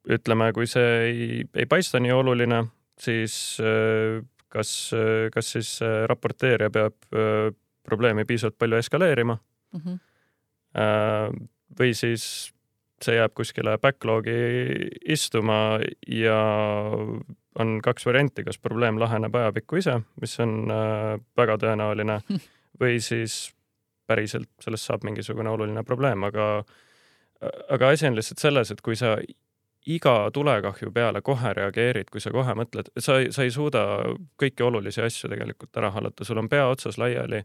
ütleme, 0.08 0.52
kui 0.52 0.66
see 0.66 0.98
ei, 1.02 1.44
ei 1.54 1.66
paista 1.66 2.00
nii 2.00 2.12
oluline, 2.12 2.64
siis 2.98 3.58
äh, 3.60 4.24
kas, 4.48 4.90
kas 5.32 5.52
siis 5.52 5.80
raporteerija 6.06 6.70
peab 6.70 6.94
äh, 7.14 7.54
probleemi 7.82 8.24
piisavalt 8.24 8.58
palju 8.58 8.76
eskaleerima 8.76 9.38
mm. 9.72 9.80
-hmm. 9.80 9.98
või 11.80 11.94
siis 11.94 12.55
see 13.04 13.16
jääb 13.18 13.34
kuskile 13.36 13.76
backlog'i 13.82 14.36
istuma 15.12 15.78
ja 16.08 16.38
on 17.58 17.78
kaks 17.84 18.06
varianti, 18.06 18.44
kas 18.44 18.58
probleem 18.58 19.00
laheneb 19.00 19.34
ajapikku 19.34 19.80
ise, 19.80 19.98
mis 20.20 20.36
on 20.44 20.72
äh, 20.72 21.16
väga 21.36 21.58
tõenäoline, 21.62 22.20
või 22.80 23.00
siis 23.04 23.50
päriselt 24.06 24.50
sellest 24.62 24.86
saab 24.86 25.04
mingisugune 25.06 25.50
oluline 25.50 25.82
probleem, 25.84 26.22
aga, 26.28 26.62
aga 27.74 27.88
asi 27.90 28.06
on 28.06 28.16
lihtsalt 28.16 28.42
selles, 28.42 28.70
et 28.70 28.82
kui 28.84 28.96
sa 28.96 29.16
iga 29.86 30.14
tulekahju 30.34 30.90
peale 30.94 31.22
kohe 31.22 31.52
reageerid, 31.54 32.10
kui 32.10 32.22
sa 32.22 32.32
kohe 32.34 32.54
mõtled, 32.58 32.90
sa, 32.98 33.18
sa 33.30 33.46
ei 33.46 33.52
suuda 33.54 33.82
kõiki 34.40 34.64
olulisi 34.66 35.02
asju 35.02 35.30
tegelikult 35.30 35.78
ära 35.78 35.92
hallata, 35.94 36.26
sul 36.26 36.42
on 36.42 36.50
pea 36.50 36.66
otsas 36.70 36.98
laiali 36.98 37.42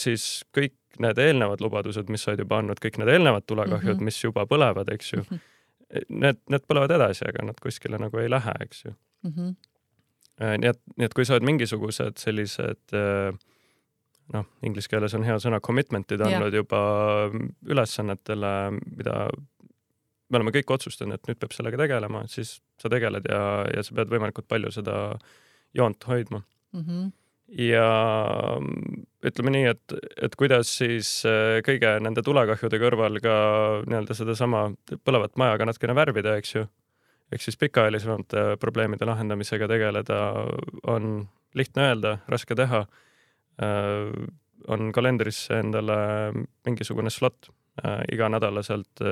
siis 0.00 0.44
kõik 0.56 0.74
need 1.02 1.18
eelnevad 1.18 1.62
lubadused, 1.64 2.10
mis 2.12 2.24
sa 2.24 2.32
oled 2.32 2.44
juba 2.44 2.60
andnud, 2.60 2.80
kõik 2.82 2.98
need 3.00 3.10
eelnevad 3.14 3.46
tulekahjud 3.48 3.96
mm, 3.96 4.00
-hmm. 4.00 4.10
mis 4.10 4.24
juba 4.24 4.46
põlevad, 4.50 4.90
eks 4.94 5.12
ju 5.12 5.20
mm, 5.20 5.26
-hmm. 5.30 6.04
need, 6.08 6.40
need 6.50 6.66
põlevad 6.68 6.94
edasi, 6.94 7.24
aga 7.28 7.46
nad 7.50 7.60
kuskile 7.62 7.98
nagu 7.98 8.18
ei 8.18 8.30
lähe, 8.30 8.54
eks 8.60 8.84
ju 8.84 8.92
mm. 9.22 9.32
-hmm. 9.32 9.54
nii 10.58 10.70
et, 10.70 10.80
nii 10.96 11.08
et 11.08 11.14
kui 11.14 11.24
sa 11.24 11.34
oled 11.34 11.46
mingisugused 11.48 12.18
sellised 12.18 12.94
äh, 12.94 13.38
noh, 14.32 14.46
inglise 14.62 14.88
keeles 14.88 15.14
on 15.14 15.26
hea 15.26 15.36
sõna 15.42 15.60
commitment'id 15.60 16.20
andnud 16.20 16.52
yeah. 16.52 16.62
juba 16.62 16.80
ülesannetele, 17.66 18.54
mida 18.96 19.28
me 20.30 20.38
oleme 20.40 20.54
kõik 20.54 20.70
otsustanud, 20.70 21.14
et 21.14 21.28
nüüd 21.28 21.38
peab 21.38 21.52
sellega 21.52 21.76
tegelema, 21.76 22.24
siis 22.28 22.60
sa 22.80 22.88
tegeled 22.88 23.26
ja, 23.28 23.42
ja 23.74 23.82
sa 23.82 23.94
pead 23.94 24.08
võimalikult 24.08 24.48
palju 24.48 24.70
seda 24.70 25.18
joont 25.74 26.04
hoidma 26.04 26.42
mm. 26.72 26.80
-hmm 26.80 27.12
ja 27.48 27.88
ütleme 29.24 29.52
nii, 29.54 29.66
et, 29.72 29.94
et 30.22 30.36
kuidas 30.38 30.70
siis 30.80 31.10
äh, 31.28 31.60
kõige 31.64 31.96
nende 32.04 32.24
tulekahjude 32.24 32.80
kõrval 32.80 33.20
ka 33.24 33.34
nii-öelda 33.88 34.16
sedasama 34.16 34.66
põlevat 35.04 35.36
maja 35.40 35.58
ka 35.60 35.68
natukene 35.68 35.96
värvida, 35.96 36.36
eks 36.40 36.54
ju. 36.56 36.64
ehk 37.32 37.42
siis 37.42 37.58
pikaajalisemate 37.60 38.56
probleemide 38.60 39.08
lahendamisega 39.08 39.68
tegeleda 39.68 40.20
on 40.90 41.26
lihtne 41.54 41.90
öelda, 41.90 42.18
raske 42.28 42.56
teha. 42.58 42.84
Äh, 43.62 44.08
on 44.68 44.92
kalendrisse 44.96 45.58
endale 45.60 45.96
mingisugune 46.64 47.10
slot 47.12 47.50
äh, 47.84 48.00
iganädalaselt 48.12 49.02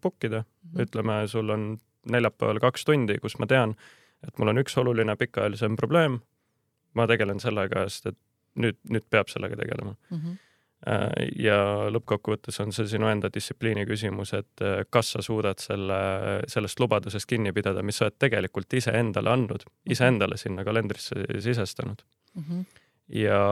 book 0.00 0.24
ida 0.24 0.40
mm, 0.40 0.44
-hmm. 0.44 0.82
ütleme, 0.82 1.26
sul 1.28 1.50
on 1.50 1.76
neljapäeval 2.10 2.60
kaks 2.60 2.84
tundi, 2.84 3.18
kus 3.18 3.38
ma 3.38 3.46
tean, 3.46 3.74
et 4.26 4.38
mul 4.38 4.48
on 4.48 4.58
üks 4.58 4.78
oluline 4.80 5.16
pikaajalisem 5.16 5.76
probleem, 5.76 6.20
ma 6.98 7.06
tegelen 7.10 7.40
sellega, 7.42 7.86
sest 7.88 8.12
et 8.12 8.18
nüüd, 8.58 8.78
nüüd 8.90 9.06
peab 9.10 9.30
sellega 9.32 9.58
tegelema 9.60 9.94
mm. 9.94 10.20
-hmm 10.20 10.36
ja 11.42 11.58
lõppkokkuvõttes 11.90 12.60
on 12.62 12.70
see 12.74 12.86
sinu 12.86 13.08
enda 13.10 13.30
distsipliini 13.34 13.82
küsimus, 13.88 14.30
et 14.38 14.62
äh, 14.62 14.84
kas 14.94 15.10
sa 15.16 15.22
suudad 15.26 15.58
selle, 15.58 15.98
sellest 16.46 16.78
lubadusest 16.78 17.26
kinni 17.28 17.52
pidada, 17.52 17.82
mis 17.82 17.98
sa 17.98 18.06
oled 18.06 18.18
tegelikult 18.22 18.78
iseendale 18.78 19.32
andnud, 19.32 19.64
mhm. 19.66 19.92
iseendale 19.92 20.38
sinna 20.38 20.64
kalendrisse 20.64 21.26
sisestanud 21.42 22.04
mm. 22.34 22.42
-hmm. 22.42 22.64
ja, 23.24 23.42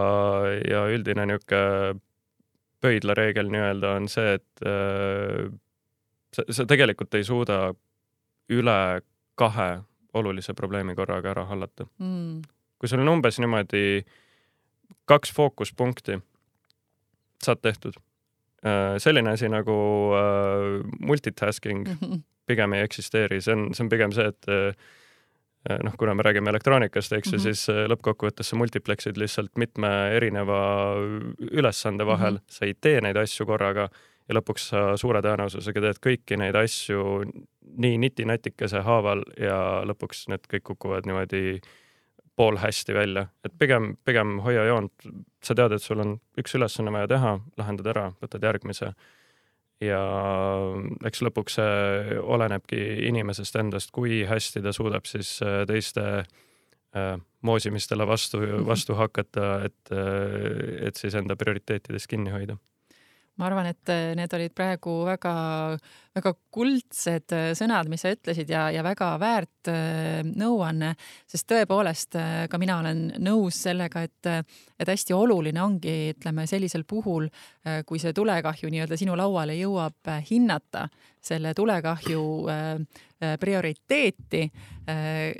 ja 0.70 0.86
üldine 0.86 1.26
niisugune 1.26 2.00
pöidlareegel 2.80 3.50
nii-öelda 3.50 3.92
on 3.98 4.08
see, 4.08 4.34
et 4.38 4.62
äh, 4.62 5.50
sa, 6.32 6.44
sa 6.50 6.66
tegelikult 6.66 7.14
ei 7.14 7.24
suuda 7.24 7.74
üle 8.48 9.02
kahe 9.34 9.70
olulise 10.14 10.54
probleemi 10.54 10.94
korraga 10.94 11.30
ära 11.30 11.44
hallata 11.44 11.88
mm.. 11.98 12.42
Kui 12.78 12.90
sul 12.90 13.02
on 13.04 13.14
umbes 13.16 13.40
niimoodi 13.42 14.04
kaks 15.08 15.32
fookuspunkti, 15.34 16.18
saad 17.42 17.62
tehtud. 17.62 17.98
Äh, 18.66 18.96
selline 19.02 19.34
asi 19.36 19.48
nagu 19.52 19.76
äh, 20.16 20.84
multitasking 21.00 21.86
pigem 22.46 22.76
ei 22.76 22.84
eksisteeri, 22.86 23.40
see 23.42 23.56
on, 23.56 23.68
see 23.74 23.84
on 23.84 23.90
pigem 23.90 24.12
see, 24.14 24.28
et 24.30 24.46
noh, 25.82 25.94
kuna 25.98 26.12
me 26.14 26.22
räägime 26.22 26.52
elektroonikast, 26.52 27.12
eks 27.16 27.32
ju 27.32 27.38
mm 27.38 27.42
-hmm., 27.42 27.42
siis 27.42 27.88
lõppkokkuvõttes 27.90 28.52
sa 28.52 28.56
multipleksid 28.56 29.16
lihtsalt 29.18 29.56
mitme 29.58 29.88
erineva 30.14 30.58
ülesande 31.50 32.06
vahel 32.06 32.32
mm, 32.32 32.38
-hmm. 32.38 32.54
sa 32.58 32.66
ei 32.66 32.74
tee 32.80 33.00
neid 33.00 33.16
asju 33.16 33.46
korraga 33.46 33.88
ja 34.28 34.34
lõpuks 34.34 34.70
sa 34.72 34.84
suure 34.98 35.22
tõenäosusega 35.24 35.82
teed 35.82 36.00
kõiki 36.02 36.38
neid 36.40 36.58
asju 36.58 37.02
nii 37.82 37.98
niti-natikese 38.02 38.82
haaval 38.86 39.22
ja 39.40 39.58
lõpuks 39.86 40.26
need 40.32 40.46
kõik 40.50 40.64
kukuvad 40.72 41.06
niimoodi 41.06 41.60
poolhästi 42.36 42.94
välja, 42.94 43.26
et 43.44 43.52
pigem, 43.58 43.94
pigem 44.04 44.38
hoia 44.44 44.66
joont, 44.68 45.08
sa 45.44 45.54
tead, 45.56 45.72
et 45.72 45.82
sul 45.82 46.02
on 46.04 46.16
üks 46.38 46.56
ülesanne 46.58 46.92
vaja 46.92 47.08
teha, 47.14 47.36
lahendad 47.56 47.92
ära, 47.94 48.10
võtad 48.22 48.44
järgmise. 48.44 48.92
ja 49.80 50.00
eks 51.04 51.20
lõpuks 51.20 51.58
see 51.58 52.20
olenebki 52.20 52.78
inimesest 53.08 53.56
endast, 53.60 53.90
kui 53.92 54.22
hästi 54.24 54.62
ta 54.64 54.72
suudab 54.72 55.04
siis 55.04 55.34
äh, 55.44 55.64
teiste 55.68 56.04
äh, 56.22 57.16
moosimistele 57.40 58.06
vastu, 58.08 58.40
vastu 58.66 58.96
hakata, 58.96 59.50
et, 59.68 59.92
äh, 59.92 60.86
et 60.88 60.96
siis 60.96 61.14
enda 61.14 61.36
prioriteetidest 61.36 62.08
kinni 62.08 62.32
hoida 62.32 62.56
ma 63.36 63.48
arvan, 63.50 63.68
et 63.68 63.92
äh, 63.92 64.14
need 64.16 64.32
olid 64.36 64.54
praegu 64.56 64.92
väga, 65.06 65.32
väga 66.16 66.32
kuldsed 66.54 67.34
äh, 67.36 67.48
sõnad, 67.58 67.90
mis 67.92 68.04
sa 68.04 68.12
ütlesid 68.14 68.50
ja, 68.52 68.66
ja 68.72 68.84
väga 68.86 69.10
väärt 69.20 69.70
äh, 69.72 70.22
nõuanne, 70.26 70.94
sest 71.28 71.48
tõepoolest 71.52 72.16
ka 72.50 72.60
mina 72.60 72.78
olen 72.80 73.02
nõus 73.22 73.58
sellega, 73.66 74.06
et, 74.06 74.30
et 74.80 74.92
hästi 74.92 75.16
oluline 75.16 75.60
ongi, 75.62 75.96
ütleme 76.14 76.46
sellisel 76.48 76.86
puhul, 76.88 77.28
kui 77.86 78.00
see 78.00 78.14
tulekahju 78.16 78.70
nii-öelda 78.72 78.96
sinu 78.98 79.16
lauale 79.18 79.56
jõuab, 79.58 79.98
hinnata 80.30 80.86
selle 81.26 81.52
tulekahju 81.56 82.22
prioriteeti, 83.40 84.42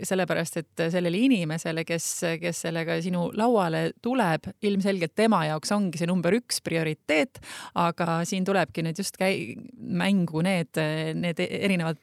sellepärast 0.09 0.57
et 0.63 0.83
sellele 0.95 1.19
inimesele, 1.27 1.85
kes, 1.87 2.07
kes 2.41 2.63
sellega 2.65 2.97
sinu 3.05 3.27
lauale 3.37 3.91
tuleb, 4.03 4.49
ilmselgelt 4.65 5.13
tema 5.19 5.43
jaoks 5.51 5.75
ongi 5.77 6.01
see 6.01 6.09
number 6.09 6.35
üks 6.39 6.63
prioriteet, 6.65 7.43
aga 7.77 8.23
siin 8.29 8.47
tulebki 8.49 8.85
nüüd 8.87 9.03
just 9.03 9.21
käi-, 9.21 9.59
mängu 9.77 10.41
need, 10.47 10.81
need 11.21 11.43
erinevad 11.47 12.01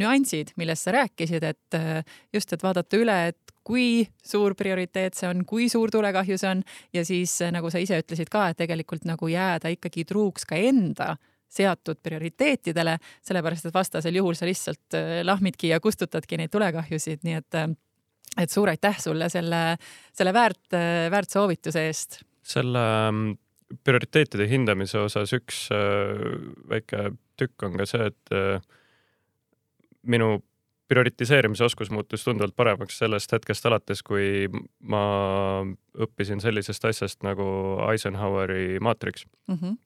nüansid, 0.00 0.54
millest 0.56 0.88
sa 0.88 0.96
rääkisid, 0.96 1.44
et 1.44 1.80
just, 2.32 2.56
et 2.56 2.64
vaadata 2.64 3.00
üle, 3.00 3.20
et 3.34 3.56
kui 3.66 4.06
suur 4.24 4.54
prioriteet 4.58 5.16
see 5.18 5.28
on, 5.28 5.44
kui 5.48 5.68
suur 5.72 5.90
tulekahju 5.92 6.38
see 6.38 6.50
on 6.54 6.62
ja 6.94 7.04
siis 7.06 7.38
nagu 7.52 7.70
sa 7.72 7.82
ise 7.82 7.98
ütlesid 8.02 8.30
ka, 8.32 8.48
et 8.50 8.60
tegelikult 8.62 9.06
nagu 9.08 9.30
jääda 9.30 9.72
ikkagi 9.74 10.06
truuks 10.08 10.46
ka 10.48 10.58
enda 10.58 11.16
seatud 11.48 12.00
prioriteetidele, 12.02 12.98
sellepärast 13.24 13.68
et 13.68 13.74
vastasel 13.74 14.18
juhul 14.18 14.34
sa 14.34 14.48
lihtsalt 14.48 14.96
lahmidki 15.24 15.70
ja 15.72 15.80
kustutadki 15.80 16.38
neid 16.40 16.52
tulekahjusid, 16.52 17.24
nii 17.26 17.40
et 17.40 17.60
et 18.36 18.52
suur 18.52 18.68
aitäh 18.68 18.98
sulle 19.00 19.28
selle, 19.32 19.78
selle 20.12 20.32
väärt, 20.34 20.74
väärt 21.10 21.30
soovituse 21.30 21.86
eest. 21.88 22.18
selle 22.42 22.82
prioriteetide 23.86 24.46
hindamise 24.50 24.98
osas 25.02 25.32
üks 25.36 25.66
äh, 25.74 26.20
väike 26.70 27.10
tükk 27.40 27.66
on 27.66 27.78
ka 27.80 27.86
see, 27.88 28.10
et 28.10 28.34
äh, 28.34 28.60
minu 30.06 30.38
prioritiseerimise 30.86 31.66
oskus 31.66 31.90
muutus 31.90 32.22
tunduvalt 32.22 32.54
paremaks 32.56 33.00
sellest 33.00 33.32
hetkest 33.34 33.66
alates, 33.66 34.04
kui 34.06 34.46
ma 34.86 35.02
õppisin 35.98 36.38
sellisest 36.42 36.84
asjast 36.86 37.26
nagu 37.26 37.46
Eisenhoweri 37.90 38.78
maatriks 38.80 39.26
mm. 39.48 39.58
-hmm 39.58 39.76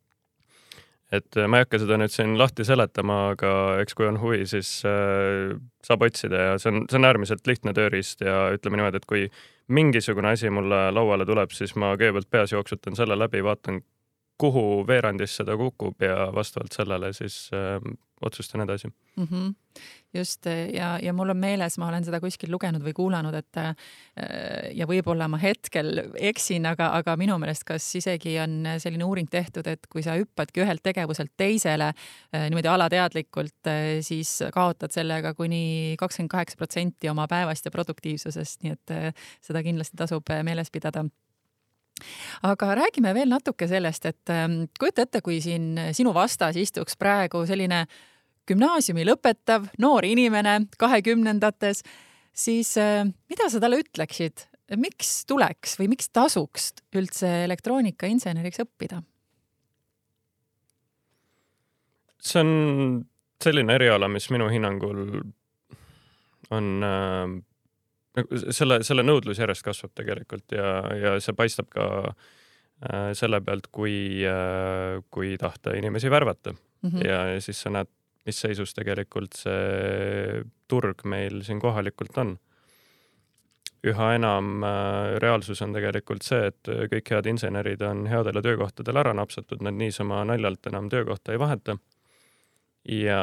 et 1.12 1.38
ma 1.50 1.58
ei 1.58 1.64
hakka 1.64 1.80
seda 1.82 1.98
nüüd 1.98 2.12
siin 2.14 2.36
lahti 2.38 2.64
seletama, 2.66 3.20
aga 3.34 3.52
eks 3.82 3.96
kui 3.98 4.06
on 4.06 4.20
huvi, 4.22 4.44
siis 4.50 4.70
äh, 4.88 5.56
saab 5.86 6.04
otsida 6.06 6.44
ja 6.50 6.58
see 6.62 6.70
on, 6.72 6.84
see 6.90 7.00
on 7.00 7.08
äärmiselt 7.08 7.46
lihtne 7.50 7.74
tööriist 7.76 8.22
ja 8.24 8.50
ütleme 8.54 8.80
niimoodi, 8.80 9.00
et 9.00 9.08
kui 9.10 9.24
mingisugune 9.70 10.34
asi 10.34 10.50
mulle 10.54 10.86
lauale 10.94 11.26
tuleb, 11.26 11.54
siis 11.54 11.74
ma 11.78 11.94
kõigepealt 11.96 12.30
peas 12.30 12.54
jooksutan 12.54 12.98
selle 12.98 13.18
läbi, 13.18 13.42
vaatan, 13.46 13.82
kuhu 14.40 14.84
veerandis 14.88 15.34
seda 15.40 15.56
kukub 15.60 16.00
ja 16.02 16.30
vastavalt 16.34 16.78
sellele 16.78 17.12
siis 17.16 17.42
äh, 17.54 17.76
otsustan 18.22 18.60
edasi 18.60 18.88
mm. 19.16 19.24
-hmm. 19.24 19.54
just 20.14 20.46
ja, 20.74 20.98
ja 21.02 21.12
mul 21.12 21.28
on 21.28 21.36
meeles, 21.36 21.78
ma 21.78 21.88
olen 21.88 22.04
seda 22.04 22.20
kuskil 22.20 22.50
lugenud 22.52 22.82
või 22.84 22.92
kuulanud, 22.96 23.34
et 23.34 23.56
äh, 23.56 23.74
ja 24.74 24.86
võib-olla 24.86 25.28
ma 25.28 25.38
hetkel 25.40 26.02
eksin, 26.14 26.66
aga, 26.66 26.90
aga 26.98 27.16
minu 27.16 27.38
meelest, 27.38 27.64
kas 27.64 27.86
isegi 27.96 28.38
on 28.42 28.66
selline 28.78 29.04
uuring 29.04 29.30
tehtud, 29.30 29.66
et 29.66 29.86
kui 29.92 30.02
sa 30.02 30.18
hüppadki 30.18 30.64
ühelt 30.64 30.82
tegevuselt 30.82 31.32
teisele 31.36 31.92
äh, 31.92 32.48
niimoodi 32.48 32.68
alateadlikult 32.68 33.66
äh,, 33.66 34.00
siis 34.00 34.38
kaotad 34.52 34.92
sellega 34.92 35.34
kuni 35.34 35.96
kakskümmend 35.98 36.30
kaheksa 36.30 36.56
protsenti 36.56 37.08
oma 37.08 37.28
päevast 37.28 37.64
ja 37.64 37.70
produktiivsusest, 37.70 38.62
nii 38.62 38.76
et 38.76 38.96
äh, 38.96 39.26
seda 39.40 39.62
kindlasti 39.62 39.96
tasub 39.96 40.28
meeles 40.44 40.70
pidada 40.70 41.04
aga 42.46 42.74
räägime 42.78 43.12
veel 43.14 43.30
natuke 43.30 43.68
sellest, 43.68 44.06
et 44.10 44.32
ähm, 44.32 44.62
kujuta 44.80 45.06
ette, 45.06 45.22
kui 45.24 45.40
siin 45.44 45.74
sinu 45.96 46.14
vastas 46.16 46.58
istuks 46.60 46.96
praegu 47.00 47.44
selline 47.48 47.84
gümnaasiumi 48.50 49.06
lõpetav 49.08 49.70
noor 49.82 50.06
inimene 50.08 50.58
kahekümnendates, 50.80 51.84
siis 52.36 52.74
äh, 52.80 53.04
mida 53.30 53.50
sa 53.50 53.62
talle 53.62 53.80
ütleksid, 53.84 54.46
miks 54.78 55.24
tuleks 55.26 55.78
või 55.80 55.90
miks 55.94 56.10
tasuks 56.14 56.72
üldse 56.94 57.30
elektroonikainseneriks 57.46 58.62
õppida? 58.66 59.02
see 62.20 62.42
on 62.42 62.50
selline 63.40 63.72
eriala, 63.78 64.08
mis 64.12 64.26
minu 64.28 64.50
hinnangul 64.52 64.98
on 66.52 66.66
äh, 66.84 67.38
selle, 68.52 68.80
selle 68.86 69.04
nõudlus 69.06 69.40
järjest 69.40 69.64
kasvab 69.64 69.94
tegelikult 69.98 70.52
ja, 70.56 70.74
ja 70.98 71.14
see 71.22 71.36
paistab 71.36 71.70
ka 71.72 71.86
äh, 72.10 73.12
selle 73.18 73.40
pealt, 73.44 73.70
kui 73.72 74.26
äh,, 74.26 75.00
kui 75.12 75.36
tahta 75.40 75.76
inimesi 75.78 76.10
värvata 76.12 76.52
mm. 76.52 76.90
-hmm. 76.90 77.06
ja, 77.06 77.24
ja 77.34 77.40
siis 77.40 77.62
sa 77.62 77.72
näed, 77.72 77.90
mis 78.26 78.40
seisus 78.44 78.74
tegelikult 78.76 79.36
see 79.38 80.44
turg 80.68 81.04
meil 81.08 81.42
siin 81.46 81.60
kohalikult 81.62 82.18
on. 82.22 82.38
üha 83.80 84.10
enam 84.12 84.64
äh, 84.66 85.18
reaalsus 85.24 85.62
on 85.64 85.72
tegelikult 85.72 86.26
see, 86.26 86.50
et 86.50 86.68
kõik 86.92 87.14
head 87.14 87.30
insenerid 87.32 87.80
on 87.82 88.04
headele 88.10 88.42
töökohtadele 88.44 89.00
ära 89.00 89.14
napsatud, 89.16 89.62
nad 89.64 89.74
niisama 89.74 90.20
naljalt 90.28 90.66
enam 90.68 90.90
töökohta 90.92 91.32
ei 91.32 91.40
vaheta. 91.40 91.78
ja, 92.84 93.22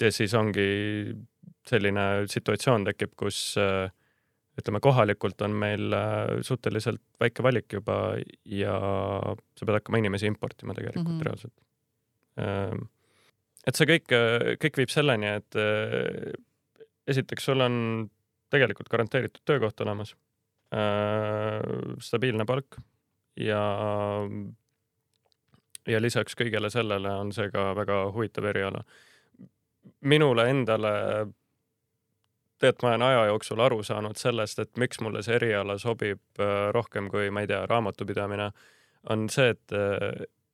ja 0.00 0.12
siis 0.12 0.34
ongi 0.34 0.68
selline 1.66 2.26
situatsioon 2.30 2.84
tekib, 2.90 3.14
kus 3.18 3.38
äh, 3.60 3.88
ütleme, 4.60 4.80
kohalikult 4.84 5.42
on 5.44 5.56
meil 5.58 5.92
äh, 5.96 6.38
suhteliselt 6.46 7.02
väike 7.20 7.44
valik 7.44 7.72
juba 7.78 8.16
ja 8.44 8.76
sa 9.56 9.66
pead 9.66 9.80
hakkama 9.80 10.00
inimesi 10.02 10.28
importima 10.30 10.74
tegelikult 10.76 11.08
mm 11.08 11.18
-hmm. 11.18 11.24
reaalselt. 11.28 11.54
Ähm, 12.42 12.86
et 13.66 13.78
see 13.78 13.88
kõik, 13.88 14.12
kõik 14.62 14.76
viib 14.78 14.92
selleni, 14.92 15.32
et 15.40 15.56
esiteks 17.10 17.48
sul 17.48 17.64
on 17.64 17.78
tegelikult 18.54 18.90
garanteeritud 18.92 19.42
töökoht 19.48 19.80
olemas, 19.82 20.12
stabiilne 22.06 22.46
palk 22.46 22.78
ja 23.42 23.58
ja 25.86 26.00
lisaks 26.02 26.38
kõigele 26.38 26.70
sellele 26.70 27.10
on 27.22 27.32
see 27.34 27.50
ka 27.50 27.72
väga 27.78 27.98
huvitav 28.14 28.46
eriala. 28.50 28.84
minule 30.00 30.48
endale 30.50 30.92
tegelikult 32.58 32.82
ma 32.82 32.88
olen 32.88 33.02
aja 33.02 33.24
jooksul 33.26 33.60
aru 33.60 33.82
saanud 33.82 34.16
sellest, 34.16 34.58
et 34.58 34.76
miks 34.80 35.00
mulle 35.00 35.22
see 35.22 35.36
eriala 35.36 35.78
sobib 35.78 36.40
äh, 36.40 36.70
rohkem 36.72 37.10
kui, 37.12 37.30
ma 37.30 37.44
ei 37.44 37.50
tea, 37.50 37.66
raamatupidamine, 37.66 38.50
on 39.10 39.28
see, 39.28 39.52
et, 39.52 39.74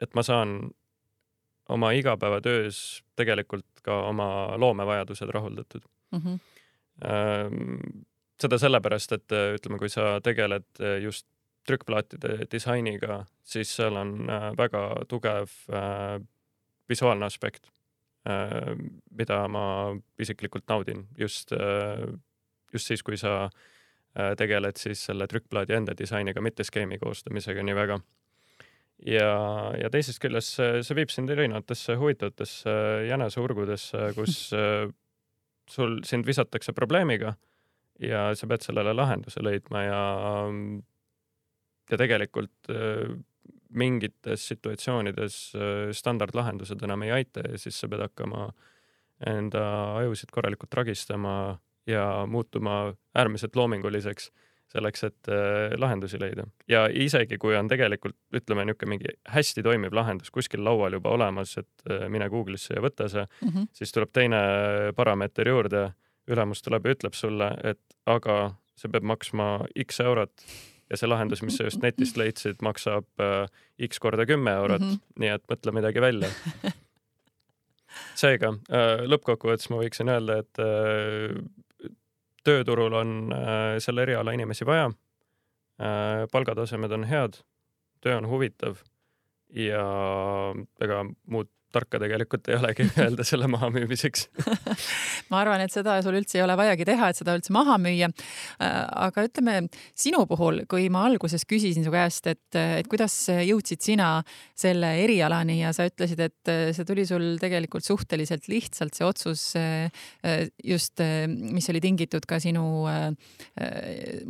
et 0.02 0.14
ma 0.14 0.22
saan 0.26 0.58
oma 1.68 1.92
igapäevatöös 1.92 3.02
tegelikult 3.16 3.66
ka 3.82 4.02
oma 4.08 4.58
loomevajadused 4.58 5.30
rahuldatud 5.30 5.82
mm. 6.12 6.18
-hmm 6.18 6.40
seda 8.42 8.58
sellepärast, 8.58 9.12
et 9.16 9.34
ütleme, 9.56 9.78
kui 9.80 9.90
sa 9.92 10.20
tegeled 10.24 10.80
just 11.02 11.26
trükkplaatide 11.66 12.48
disainiga, 12.50 13.22
siis 13.46 13.70
seal 13.76 13.96
on 13.96 14.26
väga 14.58 14.82
tugev 15.10 15.52
visuaalne 16.90 17.26
aspekt, 17.26 17.70
mida 19.18 19.38
ma 19.50 19.64
isiklikult 20.18 20.66
naudin 20.70 21.06
just, 21.18 21.54
just 22.72 22.90
siis, 22.90 23.02
kui 23.02 23.18
sa 23.18 23.50
tegeled 24.38 24.76
siis 24.76 25.04
selle 25.08 25.26
trükkplaadi 25.30 25.78
enda 25.78 25.94
disainiga, 25.98 26.42
mitte 26.44 26.66
skeemi 26.66 26.98
koostamisega 27.02 27.64
nii 27.64 27.78
väga 27.78 28.00
ja, 29.06 29.32
ja 29.78 29.90
teisest 29.92 30.20
küljest 30.22 30.58
see, 30.58 30.82
see 30.86 30.98
viib 30.98 31.12
sind 31.14 31.30
erinevatesse 31.32 31.96
huvitavatesse 32.00 32.74
jäneseurgudesse, 33.08 34.12
kus 34.16 34.36
sul, 35.74 35.98
sind 36.06 36.28
visatakse 36.28 36.74
probleemiga 36.76 37.34
ja 38.02 38.30
sa 38.38 38.48
pead 38.50 38.64
sellele 38.66 38.94
lahenduse 38.96 39.42
leidma 39.44 39.84
ja, 39.84 40.02
ja 41.90 41.98
tegelikult 42.00 42.72
mingites 43.72 44.46
situatsioonides 44.50 45.36
standardlahendused 45.96 46.82
enam 46.84 47.04
ei 47.06 47.12
aita 47.20 47.44
ja 47.46 47.60
siis 47.60 47.78
sa 47.80 47.88
pead 47.88 48.02
hakkama 48.04 48.50
enda 49.26 49.64
ajusid 50.00 50.32
korralikult 50.34 50.74
ragistama 50.74 51.58
ja 51.86 52.26
muutuma 52.28 52.94
äärmiselt 53.14 53.56
loominguliseks 53.56 54.30
selleks, 54.72 55.04
et 55.08 55.30
äh, 55.30 55.74
lahendusi 55.80 56.20
leida. 56.20 56.46
ja 56.68 56.86
isegi 56.88 57.38
kui 57.40 57.56
on 57.58 57.68
tegelikult, 57.70 58.16
ütleme 58.34 58.64
niisugune 58.66 58.94
mingi 58.94 59.14
hästi 59.34 59.64
toimiv 59.66 59.94
lahendus 59.96 60.32
kuskil 60.34 60.64
laual 60.64 60.96
juba 60.96 61.12
olemas, 61.16 61.56
et 61.60 61.86
äh, 61.90 62.06
mine 62.12 62.28
Google'isse 62.32 62.76
ja 62.76 62.84
võta 62.84 63.08
see 63.12 63.24
mm, 63.24 63.48
-hmm. 63.48 63.70
siis 63.76 63.92
tuleb 63.92 64.12
teine 64.12 64.42
parameeter 64.96 65.48
juurde, 65.48 65.86
ülemus 66.30 66.62
tuleb 66.62 66.86
ja 66.86 66.96
ütleb 66.96 67.18
sulle, 67.18 67.52
et 67.64 67.82
aga 68.06 68.54
see 68.78 68.90
peab 68.92 69.08
maksma 69.12 69.48
X 69.84 70.00
eurot 70.00 70.46
ja 70.90 70.96
see 70.96 71.08
lahendus, 71.08 71.42
mis 71.42 71.56
sa 71.56 71.68
just 71.68 71.82
netist 71.82 72.16
leidsid, 72.20 72.62
maksab 72.62 73.08
äh, 73.20 73.48
X 73.88 73.98
korda 73.98 74.26
kümme 74.26 74.56
eurot 74.62 74.80
mm, 74.80 74.94
-hmm. 74.94 75.18
nii 75.18 75.34
et 75.36 75.44
mõtle 75.50 75.72
midagi 75.72 76.00
välja 76.00 76.30
seega 78.22 78.54
lõppkokkuvõttes 79.04 79.68
ma 79.68 79.82
võiksin 79.82 80.08
öelda, 80.08 80.38
et 80.40 80.60
tööturul 82.46 82.94
on 82.98 83.32
äh, 83.32 83.78
selle 83.82 84.06
eriala 84.06 84.34
inimesi 84.34 84.66
vaja. 84.68 84.90
Äh, 85.82 86.26
palgatasemed 86.32 86.92
on 86.92 87.06
head, 87.08 87.40
töö 88.02 88.18
on 88.20 88.28
huvitav 88.30 88.82
ja 89.52 89.84
ega 90.80 91.02
muud 91.26 91.50
tarka 91.72 92.00
tegelikult 92.02 92.48
ei 92.52 92.58
olegi 92.60 92.88
öelda 93.04 93.26
selle 93.26 93.48
mahamüümiseks 93.52 94.28
ma 95.30 95.40
arvan, 95.42 95.62
et 95.64 95.72
seda 95.72 95.96
sul 96.04 96.16
üldse 96.18 96.38
ei 96.38 96.44
ole 96.44 96.56
vajagi 96.58 96.86
teha, 96.88 97.10
et 97.10 97.18
seda 97.18 97.34
üldse 97.38 97.52
maha 97.54 97.78
müüa. 97.82 98.08
Äh, 98.62 98.76
aga 99.06 99.26
ütleme 99.28 99.56
sinu 99.98 100.24
puhul, 100.30 100.62
kui 100.70 100.88
ma 100.92 101.04
alguses 101.08 101.46
küsisin 101.48 101.86
su 101.86 101.92
käest, 101.94 102.28
et, 102.30 102.58
et 102.58 102.88
kuidas 102.90 103.14
jõudsid 103.32 103.82
sina 103.84 104.10
selle 104.58 104.94
erialani 105.02 105.60
ja 105.60 105.72
sa 105.76 105.86
ütlesid, 105.88 106.20
et 106.22 106.52
see 106.76 106.88
tuli 106.88 107.06
sul 107.08 107.36
tegelikult 107.42 107.86
suhteliselt 107.86 108.48
lihtsalt, 108.52 108.96
see 108.96 109.08
otsus 109.08 109.46
äh, 109.60 109.88
just, 110.64 111.02
mis 111.28 111.68
oli 111.72 111.82
tingitud 111.84 112.26
ka 112.28 112.40
sinu 112.42 112.86
äh, 112.90 113.10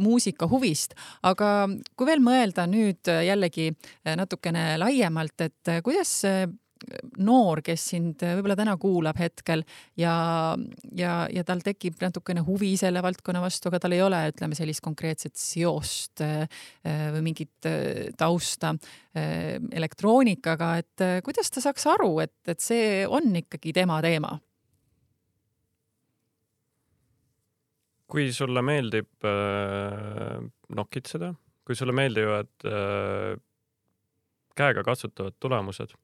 muusikahuvist. 0.00 0.96
aga 1.28 1.52
kui 1.96 2.08
veel 2.08 2.22
mõelda 2.24 2.66
nüüd 2.70 3.08
jällegi 3.26 3.70
natukene 4.18 4.76
laiemalt, 4.80 5.44
et 5.44 5.72
kuidas 5.84 6.12
noor, 7.22 7.62
kes 7.64 7.86
sind 7.94 8.22
võib-olla 8.22 8.56
täna 8.58 8.76
kuulab 8.80 9.18
hetkel 9.20 9.64
ja, 9.98 10.14
ja, 10.98 11.14
ja 11.32 11.44
tal 11.48 11.62
tekib 11.64 12.00
natukene 12.02 12.44
huvi 12.46 12.74
selle 12.80 13.02
valdkonna 13.04 13.42
vastu, 13.44 13.70
aga 13.70 13.82
tal 13.82 13.96
ei 13.96 14.04
ole, 14.04 14.22
ütleme 14.32 14.58
sellist 14.58 14.84
konkreetset 14.84 15.36
seost 15.38 16.24
äh, 16.24 16.46
või 17.14 17.26
mingit 17.30 17.68
äh, 17.68 18.08
tausta 18.18 18.74
äh, 18.74 19.58
elektroonikaga, 19.72 20.72
et 20.82 21.08
kuidas 21.26 21.52
ta 21.52 21.64
saaks 21.64 21.86
aru, 21.94 22.14
et, 22.24 22.38
et 22.48 22.62
see 22.62 23.04
on 23.08 23.30
ikkagi 23.42 23.74
tema 23.76 24.00
teema? 24.04 24.38
kui 28.12 28.28
sulle 28.36 28.60
meeldib 28.64 29.24
äh, 29.24 30.42
nokitseda, 30.76 31.32
kui 31.64 31.76
sulle 31.78 31.94
meeldivad 31.96 32.66
äh, 32.68 33.38
käega 34.58 34.84
katsutavad 34.84 35.38
tulemused 35.40 35.94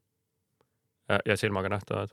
ja 1.09 1.37
silmaga 1.41 1.71
nähtavad 1.73 2.13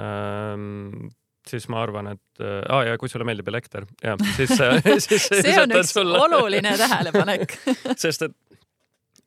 ähm, 0.00 1.12
siis 1.48 1.68
ma 1.68 1.82
arvan, 1.84 2.06
et 2.14 2.40
äh, 2.40 2.86
ja 2.88 2.98
kui 3.00 3.08
sulle 3.12 3.26
meeldib 3.28 3.48
elekter, 3.52 3.84
jah, 4.02 4.16
siis, 4.36 4.52
äh, 4.60 4.82
see 5.08 5.56
on 5.60 5.70
üks 5.78 5.92
sulle. 5.96 6.16
oluline 6.24 6.72
tähelepanek 6.80 7.48
sest 8.04 8.20
et 8.28 8.36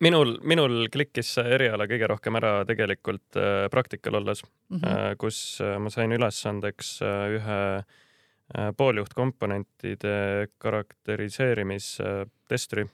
minul, 0.04 0.30
minul 0.48 0.88
klikkis 0.94 1.34
see 1.38 1.46
eriala 1.58 1.86
kõige 1.90 2.08
rohkem 2.12 2.36
ära 2.40 2.52
tegelikult 2.70 3.38
äh, 3.40 3.68
praktikal 3.74 4.14
olles 4.22 4.40
mm, 4.44 4.50
-hmm. 4.78 4.88
äh, 4.92 5.12
kus 5.22 5.38
äh, 5.62 5.66
ma 5.80 5.90
sain 5.94 6.12
ülesandeks 6.18 6.88
äh, 7.02 7.08
ühe 7.38 7.60
äh, 7.78 7.84
pooljuhtkomponentide 8.78 10.16
karakteriseerimistestri 10.58 12.82
äh,. 12.82 12.88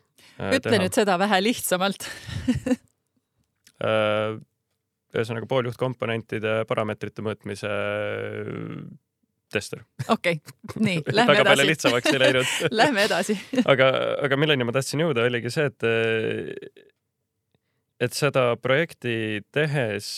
ütle 0.56 0.70
teha. 0.70 0.82
nüüd 0.84 0.94
seda 0.96 1.14
vähe 1.20 1.44
lihtsamalt 1.44 2.02
äh, 3.84 4.40
ühesõnaga 5.14 5.50
pooljuhtkomponentide 5.50 6.64
parameetrite 6.70 7.26
mõõtmise 7.26 7.72
tester. 9.54 9.84
okei 10.08 10.40
okay., 10.40 10.82
nii, 10.82 11.04
lähme 11.18 11.36
väga 11.36 11.46
palju 11.52 11.68
lihtsamaks 11.70 12.14
ei 12.14 12.22
läinud 12.24 12.56
Lähme 12.82 13.06
edasi 13.08 13.38
aga, 13.74 13.92
aga 14.26 14.40
milleni 14.42 14.68
ma 14.68 14.76
tahtsin 14.76 15.06
jõuda, 15.06 15.28
oligi 15.30 15.54
see, 15.54 15.70
et, 15.70 16.84
et 18.08 18.18
seda 18.18 18.50
projekti 18.62 19.16
tehes 19.54 20.10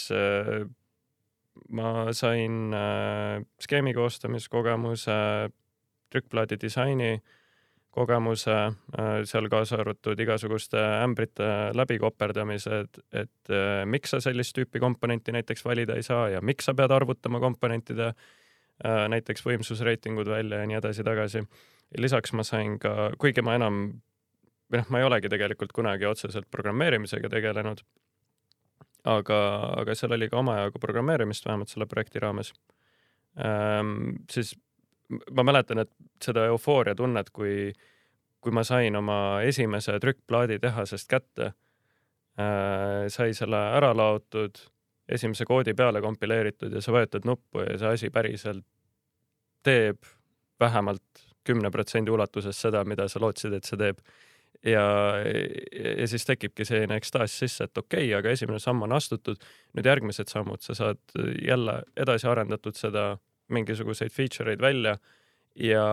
ma 1.75 1.91
sain 2.13 2.75
äh, 2.75 3.39
skeemi 3.63 3.95
koostamiskogemuse, 3.95 5.15
trükkplaadi 6.13 6.60
disaini 6.62 7.15
äh, 7.15 7.23
kogemuse, 7.95 8.55
äh, 8.99 9.12
seal 9.27 9.47
kaasa 9.51 9.79
arvatud 9.79 10.19
igasuguste 10.19 10.79
ämbrite 11.03 11.47
läbikoperdamised, 11.77 12.99
et 13.15 13.51
äh, 13.53 13.84
miks 13.89 14.12
sa 14.13 14.21
sellist 14.23 14.55
tüüpi 14.58 14.81
komponenti 14.84 15.34
näiteks 15.36 15.65
valida 15.65 15.95
ei 15.95 16.03
saa 16.03 16.27
ja 16.34 16.41
miks 16.43 16.67
sa 16.67 16.75
pead 16.75 16.91
arvutama 16.91 17.39
komponentide 17.43 18.12
äh, 18.12 19.05
näiteks 19.12 19.45
võimsusreitingud 19.45 20.29
välja 20.31 20.62
ja 20.62 20.69
nii 20.69 20.79
edasi-tagasi. 20.81 21.45
lisaks 21.97 22.34
ma 22.34 22.43
sain 22.43 22.79
ka, 22.79 23.12
kuigi 23.21 23.41
ma 23.45 23.55
enam 23.55 23.86
või 24.71 24.81
noh, 24.81 24.89
ma 24.89 24.99
ei 24.99 25.08
olegi 25.08 25.29
tegelikult 25.29 25.71
kunagi 25.71 26.08
otseselt 26.10 26.49
programmeerimisega 26.51 27.29
tegelenud, 27.29 27.84
aga, 29.05 29.39
aga 29.81 29.95
seal 29.95 30.17
oli 30.17 30.29
ka 30.29 30.41
omajagu 30.41 30.81
programmeerimist, 30.81 31.45
vähemalt 31.45 31.71
selle 31.71 31.88
projekti 31.88 32.19
raames 32.19 32.53
ähm,. 33.39 34.17
siis 34.31 34.55
ma 35.10 35.44
mäletan, 35.46 35.84
et 35.84 35.91
seda 36.24 36.46
eufooria 36.52 36.96
tunnet, 36.96 37.30
kui, 37.30 37.74
kui 38.41 38.54
ma 38.56 38.63
sain 38.63 38.96
oma 38.96 39.41
esimese 39.46 40.00
trükkplaadi 40.02 40.60
tehasest 40.63 41.10
kätte 41.10 41.52
äh,, 42.39 43.06
sai 43.13 43.34
selle 43.38 43.60
ära 43.78 43.94
laotud, 43.98 44.62
esimese 45.10 45.46
koodi 45.46 45.76
peale 45.78 46.02
kompileeritud 46.02 46.74
ja 46.74 46.82
sa 46.82 46.94
vajutad 46.96 47.28
nuppu 47.30 47.62
ja 47.65 47.78
see 47.78 47.94
asi 47.98 48.10
päriselt 48.10 48.65
teeb 49.65 50.06
vähemalt 50.60 51.26
kümne 51.46 51.72
protsendi 51.72 52.12
ulatuses 52.12 52.58
seda, 52.62 52.84
mida 52.88 53.08
sa 53.10 53.22
lootsid, 53.22 53.54
et 53.54 53.68
see 53.70 53.78
teeb. 53.78 54.00
ja, 54.65 54.84
ja 56.00 56.08
siis 56.10 56.26
tekibki 56.26 56.65
selline 56.65 56.98
ekstaas 56.98 57.36
sisse, 57.38 57.68
et 57.68 57.78
okei 57.78 58.08
okay,, 58.08 58.15
aga 58.18 58.34
esimene 58.34 58.60
samm 58.60 58.82
on 58.88 58.96
astutud, 58.98 59.41
nüüd 59.78 59.86
järgmised 59.86 60.32
sammud, 60.32 60.63
sa 60.65 60.74
saad 60.74 61.18
jälle 61.46 61.82
edasi 62.02 62.28
arendatud 62.32 62.78
seda 62.78 63.12
mingisuguseid 63.53 64.12
feature 64.12 64.51
eid 64.51 64.62
välja 64.62 64.97
ja, 65.55 65.86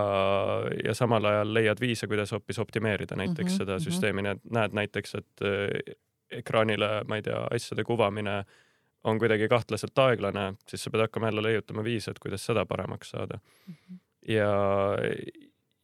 ja 0.84 0.94
samal 0.94 1.24
ajal 1.24 1.54
leiad 1.54 1.80
viise, 1.80 2.06
kuidas 2.10 2.32
hoopis 2.32 2.58
optimeerida 2.58 3.16
näiteks 3.16 3.44
mm 3.44 3.54
-hmm, 3.54 3.58
seda 3.58 3.76
mhm. 3.76 3.84
süsteemi, 3.84 4.28
et 4.28 4.44
näed 4.50 4.72
näiteks, 4.72 5.14
et 5.14 5.46
äh, 5.46 5.94
ekraanile, 6.30 7.04
ma 7.08 7.16
ei 7.16 7.22
tea, 7.22 7.46
asjade 7.50 7.84
kuvamine 7.84 8.44
on 9.04 9.18
kuidagi 9.18 9.48
kahtlaselt 9.48 9.98
aeglane, 9.98 10.54
siis 10.68 10.84
sa 10.84 10.90
pead 10.90 11.00
hakkama 11.06 11.26
jälle 11.26 11.42
leiutama 11.42 11.84
viise, 11.84 12.10
et 12.10 12.18
kuidas 12.18 12.46
seda 12.46 12.66
paremaks 12.66 13.10
saada 13.10 13.38
mm. 13.66 13.74
-hmm. 13.74 13.98
ja, 14.28 14.52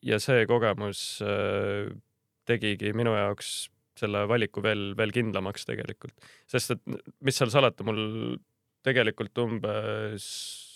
ja 0.02 0.20
see 0.20 0.46
kogemus 0.46 1.22
äh, 1.22 1.96
tegigi 2.44 2.92
minu 2.92 3.14
jaoks 3.14 3.70
selle 3.98 4.28
valiku 4.28 4.62
veel, 4.62 4.96
veel 4.96 5.12
kindlamaks 5.12 5.66
tegelikult, 5.66 6.14
sest 6.46 6.70
et 6.70 6.82
mis 7.20 7.36
seal 7.36 7.50
salata, 7.50 7.84
mul 7.84 8.36
tegelikult 8.82 9.38
umbes 9.38 10.67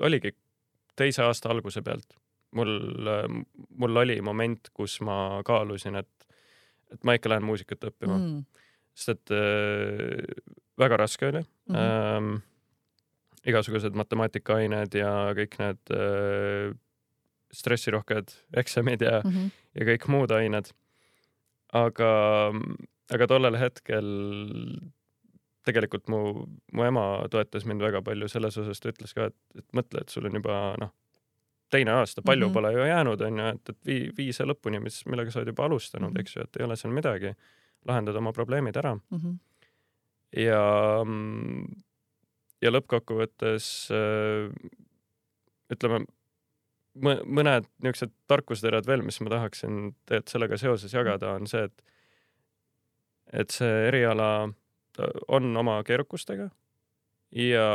oligi 0.00 0.34
teise 0.96 1.24
aasta 1.24 1.50
alguse 1.52 1.82
pealt. 1.82 2.16
mul, 2.54 2.72
mul 3.78 3.96
oli 4.02 4.20
moment, 4.20 4.72
kus 4.74 4.98
ma 5.06 5.40
kaalusin, 5.46 5.94
et, 6.00 6.30
et 6.90 7.04
ma 7.06 7.14
ikka 7.14 7.30
lähen 7.30 7.46
muusikat 7.46 7.84
õppima 7.92 8.16
mm.. 8.16 8.62
sest 8.94 9.12
et 9.14 9.34
äh, 9.36 10.40
väga 10.80 10.96
raske 10.98 11.28
oli 11.28 11.42
mm. 11.42 11.74
-hmm. 11.74 12.16
Ähm, 12.16 12.36
igasugused 13.46 13.96
matemaatikaained 13.96 14.94
ja 14.94 15.12
kõik 15.36 15.56
need 15.62 15.94
äh, 15.94 16.74
stressirohked 17.52 18.34
eksamid 18.56 19.02
ja 19.02 19.20
mm, 19.24 19.30
-hmm. 19.30 19.50
ja 19.74 19.86
kõik 19.92 20.08
muud 20.08 20.30
ained. 20.30 20.72
aga, 21.72 22.10
aga 23.14 23.26
tollel 23.26 23.56
hetkel 23.56 24.06
tegelikult 25.70 26.08
mu, 26.12 26.20
mu 26.76 26.86
ema 26.86 27.04
toetas 27.30 27.66
mind 27.68 27.82
väga 27.82 28.02
palju 28.06 28.28
selles 28.28 28.58
osas, 28.60 28.80
ta 28.80 28.90
ütles 28.92 29.14
ka, 29.16 29.30
et, 29.30 29.36
et 29.58 29.66
mõtle, 29.76 30.02
et 30.02 30.12
sul 30.12 30.28
on 30.28 30.38
juba 30.40 30.58
noh, 30.80 30.92
teine 31.70 31.94
aasta, 31.94 32.22
palju 32.26 32.46
mm 32.46 32.50
-hmm. 32.50 32.54
pole 32.54 32.72
ju 32.72 32.86
jäänud, 32.86 33.20
onju, 33.20 33.46
et, 33.54 33.68
et 33.68 33.86
vii, 33.86 34.10
vii 34.16 34.32
see 34.36 34.46
lõpuni, 34.46 34.82
mis, 34.82 35.00
millega 35.06 35.30
sa 35.30 35.40
oled 35.40 35.52
juba 35.52 35.64
alustanud 35.64 36.10
mm, 36.10 36.16
-hmm. 36.16 36.20
eks 36.20 36.36
ju, 36.36 36.42
et 36.42 36.56
ei 36.56 36.64
ole 36.64 36.76
seal 36.76 36.94
midagi. 36.94 37.34
lahendad 37.88 38.16
oma 38.16 38.32
probleemid 38.32 38.76
ära 38.76 38.94
mm. 38.94 39.18
-hmm. 39.18 39.38
ja, 40.36 40.64
ja 42.62 42.70
lõppkokkuvõttes 42.70 43.88
ütleme, 45.72 46.04
mõned 47.24 47.64
niisugused 47.82 48.12
tarkusterad 48.26 48.86
veel, 48.86 49.02
mis 49.02 49.20
ma 49.20 49.30
tahaksin 49.30 49.94
tegelikult 50.04 50.28
sellega 50.28 50.56
seoses 50.56 50.92
jagada, 50.92 51.32
on 51.32 51.46
see, 51.46 51.64
et 51.64 51.82
et 53.32 53.50
see 53.50 53.86
eriala 53.88 54.50
on 55.28 55.56
oma 55.56 55.78
keerukustega 55.86 56.50
ja, 57.36 57.68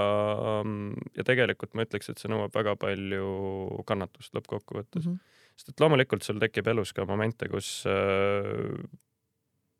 ja 1.15 1.25
tegelikult 1.27 1.73
ma 1.75 1.85
ütleks, 1.87 2.09
et 2.11 2.21
see 2.21 2.31
nõuab 2.31 2.53
väga 2.55 2.75
palju 2.79 3.29
kannatust 3.87 4.35
lõppkokkuvõttes 4.37 5.05
mm. 5.05 5.15
-hmm. 5.15 5.49
sest 5.55 5.73
et 5.73 5.83
loomulikult 5.83 6.27
sul 6.27 6.39
tekib 6.41 6.67
elus 6.73 6.93
ka 6.93 7.05
momente, 7.07 7.49
kus 7.51 7.83
äh, 7.89 8.85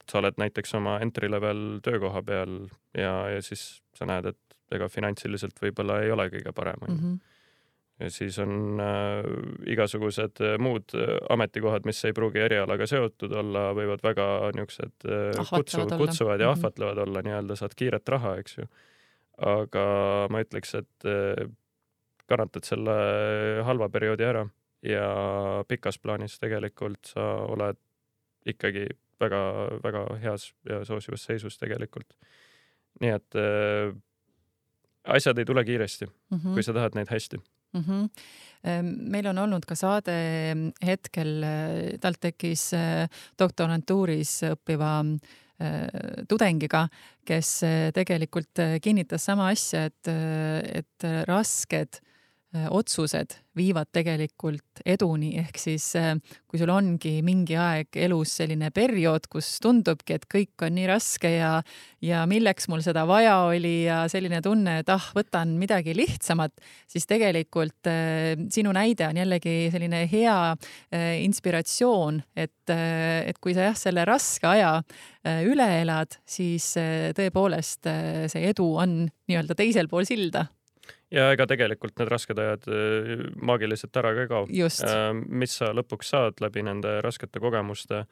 sa 0.10 0.22
oled 0.22 0.40
näiteks 0.42 0.76
oma 0.80 1.00
entry 1.04 1.30
level 1.32 1.80
töökoha 1.84 2.24
peal 2.24 2.60
ja, 2.94 3.16
ja 3.36 3.42
siis 3.42 3.82
sa 3.98 4.08
näed, 4.10 4.32
et 4.32 4.76
ega 4.76 4.90
finantsiliselt 4.90 5.60
võib-olla 5.62 6.02
ei 6.04 6.12
ole 6.12 6.30
kõige 6.34 6.54
parem 6.56 6.88
onju 6.88 6.98
-hmm. 7.02 7.35
Ja 8.00 8.10
siis 8.12 8.40
on 8.44 8.82
äh, 8.84 9.28
igasugused 9.72 10.42
muud 10.60 10.96
ametikohad, 11.30 11.86
mis 11.86 12.02
ei 12.06 12.14
pruugi 12.14 12.42
erialaga 12.44 12.88
seotud 12.88 13.32
olla, 13.32 13.70
võivad 13.78 14.04
väga 14.04 14.26
niisugused 14.58 15.08
äh, 15.08 15.46
kutsu, 15.50 15.88
kutsuvad 15.98 16.40
ja 16.40 16.50
mm 16.50 16.54
-hmm. 16.54 16.58
ahvatlevad 16.58 16.98
olla, 17.08 17.22
nii-öelda 17.22 17.56
saad 17.56 17.78
kiiret 17.78 18.10
raha, 18.10 18.36
eks 18.42 18.58
ju 18.58 18.68
aga 19.42 19.86
ma 20.32 20.42
ütleks, 20.44 20.76
et 20.80 21.08
eh, 21.10 21.48
kannatad 22.30 22.68
selle 22.68 22.96
halva 23.68 23.90
perioodi 23.92 24.26
ära 24.26 24.46
ja 24.86 25.08
pikas 25.68 26.00
plaanis 26.02 26.40
tegelikult 26.42 27.12
sa 27.14 27.26
oled 27.50 27.80
ikkagi 28.50 28.88
väga-väga 29.22 30.06
heas 30.22 30.50
ja 30.70 30.84
soosivas 30.86 31.24
seisus 31.26 31.58
tegelikult. 31.58 32.16
nii 33.02 33.12
et 33.12 33.38
äh, 33.40 33.92
asjad 35.04 35.38
ei 35.38 35.46
tule 35.46 35.64
kiiresti 35.66 36.06
mm, 36.06 36.38
-hmm. 36.38 36.54
kui 36.54 36.64
sa 36.64 36.74
tahad 36.74 36.96
neid 36.96 37.12
hästi 37.12 37.42
mm. 37.76 37.84
-hmm. 37.84 38.92
meil 39.14 39.28
on 39.28 39.38
olnud 39.38 39.66
ka 39.66 39.76
saade 39.76 40.14
hetkel 40.82 41.44
TalTechis 42.02 42.72
doktorantuuris 43.38 44.40
õppiva 44.50 45.04
Äh, 45.56 45.88
tudengiga, 46.28 46.82
kes 47.24 47.62
tegelikult 47.96 48.60
kinnitas 48.84 49.24
sama 49.24 49.48
asja, 49.54 49.86
et, 49.88 50.10
et 50.82 51.06
rasked 51.30 52.02
otsused 52.70 53.36
viivad 53.56 53.88
tegelikult 53.96 54.82
eduni, 54.86 55.34
ehk 55.40 55.58
siis 55.60 55.86
kui 56.56 56.60
sul 56.60 56.72
ongi 56.74 57.22
mingi 57.24 57.56
aeg 57.60 57.96
elus 58.06 58.34
selline 58.42 58.70
periood, 58.76 59.30
kus 59.32 59.54
tundubki, 59.64 60.18
et 60.18 60.26
kõik 60.32 60.66
on 60.68 60.76
nii 60.76 60.88
raske 60.90 61.32
ja, 61.32 61.52
ja 62.04 62.24
milleks 62.30 62.68
mul 62.72 62.84
seda 62.86 63.06
vaja 63.08 63.38
oli 63.48 63.86
ja 63.86 64.02
selline 64.12 64.42
tunne, 64.44 64.80
et 64.84 64.92
ah, 64.92 65.08
võtan 65.16 65.56
midagi 65.60 65.96
lihtsamat, 65.96 66.54
siis 66.92 67.08
tegelikult 67.10 67.90
äh, 67.92 68.36
sinu 68.52 68.74
näide 68.76 69.08
on 69.08 69.22
jällegi 69.24 69.56
selline 69.74 70.04
hea 70.12 70.38
äh, 70.52 71.08
inspiratsioon, 71.24 72.22
et, 72.36 72.58
äh, 72.74 73.24
et 73.30 73.40
kui 73.44 73.56
sa 73.56 73.70
jah, 73.70 73.80
selle 73.80 74.06
raske 74.08 74.48
aja 74.52 74.76
äh, 74.82 75.44
üle 75.48 75.68
elad, 75.82 76.20
siis 76.28 76.74
äh, 76.82 77.12
tõepoolest 77.18 77.88
äh, 77.92 78.26
see 78.32 78.48
edu 78.52 78.74
on 78.84 79.04
nii-öelda 79.30 79.58
teisel 79.58 79.92
pool 79.92 80.08
silda 80.08 80.48
ja 81.14 81.28
ega 81.34 81.48
tegelikult 81.50 82.00
need 82.00 82.10
rasked 82.12 82.40
ajad 82.42 82.68
äh, 82.72 83.26
maagiliselt 83.42 83.98
ära 84.02 84.14
ka 84.16 84.26
ei 84.26 84.32
kao. 84.32 84.48
Äh, 84.50 85.12
mis 85.28 85.58
sa 85.60 85.72
lõpuks 85.76 86.12
saad 86.16 86.42
läbi 86.44 86.66
nende 86.66 87.00
raskete 87.06 87.42
kogemuste, 87.44 88.06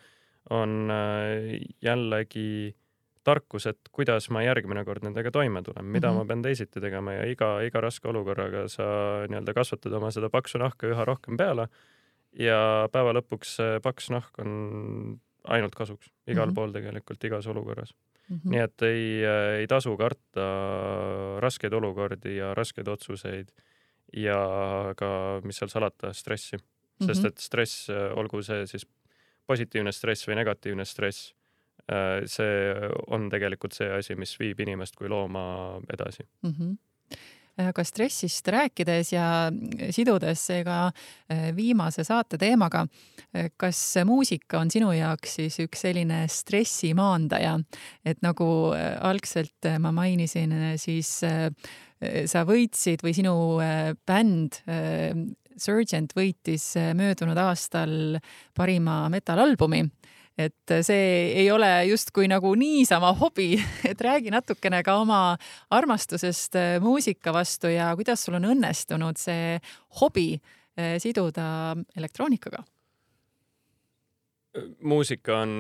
on 0.54 0.92
äh, 0.94 1.58
jällegi 1.84 2.74
tarkus, 3.24 3.66
et 3.72 3.90
kuidas 3.96 4.28
ma 4.36 4.44
järgmine 4.44 4.84
kord 4.86 5.06
nendega 5.06 5.32
toime 5.32 5.62
tulen, 5.64 5.86
mida 5.86 6.12
mm 6.12 6.18
-hmm. 6.18 6.26
ma 6.26 6.28
pean 6.28 6.42
teisiti 6.44 6.82
tegema 6.82 7.14
ja 7.14 7.26
iga, 7.26 7.62
iga 7.64 7.82
raske 7.82 8.08
olukorraga 8.08 8.68
sa 8.68 8.84
nii-öelda 9.30 9.54
kasvatad 9.54 9.94
oma 9.94 10.12
seda 10.12 10.30
paksu 10.30 10.60
nahka 10.60 10.88
üha 10.88 11.06
rohkem 11.06 11.38
peale. 11.38 11.68
ja 12.34 12.90
päeva 12.92 13.14
lõpuks 13.14 13.56
see 13.56 13.80
paks 13.80 14.10
nahk 14.10 14.40
on 14.40 15.20
ainult 15.44 15.76
kasuks 15.76 16.10
igal 16.28 16.46
mm 16.46 16.52
-hmm. 16.52 16.56
pool 16.56 16.72
tegelikult, 16.72 17.24
igas 17.24 17.48
olukorras 17.48 17.94
mm. 18.30 18.36
-hmm. 18.36 18.52
nii 18.54 18.64
et 18.64 18.86
ei, 18.88 19.06
ei 19.60 19.68
tasu 19.68 19.96
karta 19.98 20.48
raskeid 21.44 21.74
olukordi 21.74 22.38
ja 22.38 22.54
raskeid 22.54 22.88
otsuseid 22.88 23.54
ja 24.14 24.40
ka, 24.98 25.42
mis 25.44 25.58
seal 25.58 25.70
salata, 25.70 26.14
stressi 26.14 26.58
mm. 26.58 26.64
-hmm. 26.64 27.06
sest 27.06 27.26
et 27.26 27.38
stress, 27.38 27.90
olgu 28.16 28.42
see 28.42 28.68
siis 28.68 28.88
positiivne 29.48 29.92
stress 29.92 30.28
või 30.28 30.36
negatiivne 30.40 30.86
stress, 30.86 31.34
see 32.26 32.74
on 33.12 33.28
tegelikult 33.30 33.74
see 33.76 33.90
asi, 33.92 34.16
mis 34.16 34.40
viib 34.40 34.60
inimest 34.60 34.96
kui 34.96 35.10
looma 35.10 35.82
edasi 35.92 36.24
mm. 36.24 36.52
-hmm 36.52 36.78
aga 37.62 37.84
stressist 37.86 38.48
rääkides 38.50 39.12
ja 39.14 39.26
sidudes 39.94 40.46
seega 40.50 40.78
eh, 41.30 41.52
viimase 41.56 42.06
saate 42.08 42.40
teemaga, 42.42 42.86
kas 43.58 43.80
muusika 44.06 44.60
on 44.62 44.72
sinu 44.74 44.92
jaoks 44.94 45.38
siis 45.40 45.60
üks 45.64 45.86
selline 45.86 46.24
stressi 46.32 46.94
maandaja, 46.98 47.58
et 48.06 48.22
nagu 48.26 48.48
algselt 48.74 49.70
ma 49.82 49.94
mainisin, 49.96 50.54
siis 50.82 51.16
sa 51.24 52.44
võitsid 52.46 53.06
või 53.06 53.16
sinu 53.18 53.36
bänd 54.06 54.60
Surgent 55.64 56.16
võitis 56.18 56.72
möödunud 56.98 57.38
aastal 57.38 58.18
parima 58.58 59.04
metalalbumi 59.14 59.84
et 60.38 60.74
see 60.82 61.34
ei 61.44 61.50
ole 61.54 61.70
justkui 61.92 62.28
nagu 62.32 62.54
niisama 62.58 63.14
hobi, 63.20 63.54
et 63.90 64.02
räägi 64.02 64.34
natukene 64.34 64.82
ka 64.86 64.98
oma 65.02 65.22
armastusest 65.74 66.58
äh, 66.60 66.78
muusika 66.82 67.34
vastu 67.34 67.72
ja 67.74 67.92
kuidas 67.98 68.26
sul 68.26 68.40
on 68.40 68.50
õnnestunud 68.56 69.20
see 69.22 69.58
hobi 70.02 70.34
äh, 70.38 70.98
siduda 71.04 71.76
elektroonikaga? 71.98 72.64
muusika 74.86 75.40
on 75.42 75.54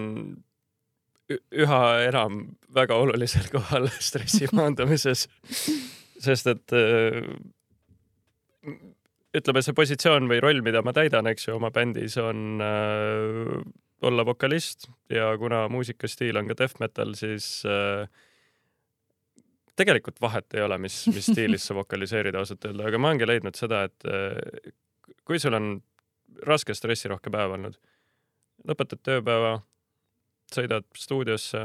üha 1.34 1.82
enam 2.06 2.44
väga 2.76 2.98
olulisel 3.02 3.48
kohal 3.50 3.88
stressi 4.08 4.50
maandamises, 4.54 5.26
sest 6.22 6.50
et 6.52 6.76
äh, 6.78 7.24
ütleme, 9.34 9.64
see 9.66 9.74
positsioon 9.74 10.30
või 10.30 10.42
roll, 10.46 10.62
mida 10.66 10.84
ma 10.86 10.94
täidan, 10.94 11.26
eks 11.32 11.48
ju, 11.48 11.56
oma 11.58 11.72
bändis 11.74 12.20
on 12.22 12.62
olla 14.04 14.26
vokalist 14.26 14.88
ja 15.10 15.32
kuna 15.40 15.68
muusikastiil 15.70 16.38
on 16.38 16.48
ka 16.52 16.58
death 16.60 16.80
metal, 16.80 17.14
siis 17.18 17.64
äh, 17.66 18.08
tegelikult 19.76 20.22
vahet 20.22 20.54
ei 20.54 20.64
ole, 20.66 20.78
mis, 20.78 21.06
mis 21.14 21.28
stiilis 21.32 21.68
sa 21.68 21.76
vokaliseerid 21.78 22.36
ausalt 22.40 22.66
öelda, 22.70 22.88
aga 22.90 23.02
ma 23.02 23.12
olengi 23.12 23.30
leidnud 23.30 23.58
seda, 23.60 23.84
et 23.90 24.08
äh, 24.10 24.74
kui 25.28 25.40
sul 25.40 25.58
on 25.58 25.76
raske 26.48 26.76
stressirohke 26.76 27.32
päev 27.34 27.56
olnud, 27.58 27.78
lõpetad 28.68 29.02
tööpäeva, 29.04 29.58
sõidad 30.54 30.86
stuudiosse, 30.98 31.64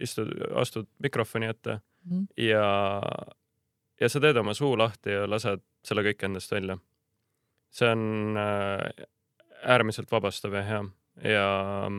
istud, 0.00 0.32
astud 0.58 0.88
mikrofoni 1.02 1.50
ette 1.50 1.80
mm 1.80 2.26
ja, 2.40 2.64
ja 4.00 4.08
sa 4.08 4.20
teed 4.20 4.38
oma 4.40 4.54
suu 4.56 4.72
lahti 4.78 5.12
ja 5.12 5.26
lased 5.28 5.60
selle 5.84 6.00
kõik 6.06 6.24
endast 6.24 6.52
välja. 6.52 6.78
see 7.70 7.90
on 7.92 8.38
äh, 8.40 9.04
äärmiselt 9.62 10.10
vabastav 10.10 10.54
ja 10.56 10.62
hea 10.62 10.80
ja, 11.24 11.90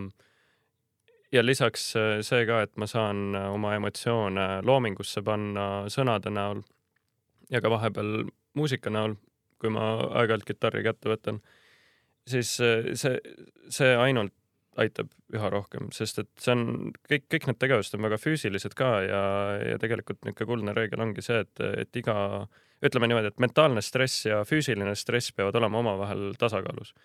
ja 1.32 1.46
lisaks 1.46 1.96
äh, 1.96 2.20
see 2.26 2.46
ka, 2.50 2.62
et 2.66 2.76
ma 2.80 2.88
saan 2.90 3.36
äh, 3.36 3.48
oma 3.54 3.76
emotsioone 3.78 4.48
loomingusse 4.68 5.24
panna 5.26 5.88
sõnade 5.92 6.34
näol 6.34 6.64
ja 7.52 7.62
ka 7.62 7.72
vahepeal 7.72 8.28
muusika 8.58 8.94
näol, 8.94 9.16
kui 9.62 9.72
ma 9.74 9.94
aeg-ajalt 10.10 10.48
kitarri 10.48 10.84
kätte 10.86 11.12
võtan, 11.12 11.42
siis 12.28 12.58
äh, 12.64 12.94
see, 13.00 13.20
see 13.70 13.96
ainult 13.96 14.36
aitab 14.80 15.10
üha 15.36 15.50
rohkem, 15.52 15.90
sest 15.92 16.22
et 16.22 16.30
see 16.40 16.54
on 16.56 16.92
kõik, 17.10 17.26
kõik 17.32 17.48
need 17.50 17.60
tegevused 17.60 17.96
on 17.98 18.06
väga 18.08 18.20
füüsilised 18.22 18.76
ka 18.78 18.92
ja, 19.04 19.24
ja 19.74 19.80
tegelikult 19.82 20.22
niisugune 20.24 20.48
kuldne 20.48 20.76
reegel 20.78 21.04
ongi 21.04 21.24
see, 21.26 21.42
et, 21.44 21.64
et 21.84 22.00
iga, 22.00 22.16
ütleme 22.80 23.10
niimoodi, 23.12 23.34
et 23.34 23.44
mentaalne 23.44 23.84
stress 23.84 24.26
ja 24.30 24.42
füüsiline 24.48 24.96
stress 24.96 25.36
peavad 25.36 25.60
olema 25.60 25.82
omavahel 25.84 26.32
tasakaalus 26.40 26.96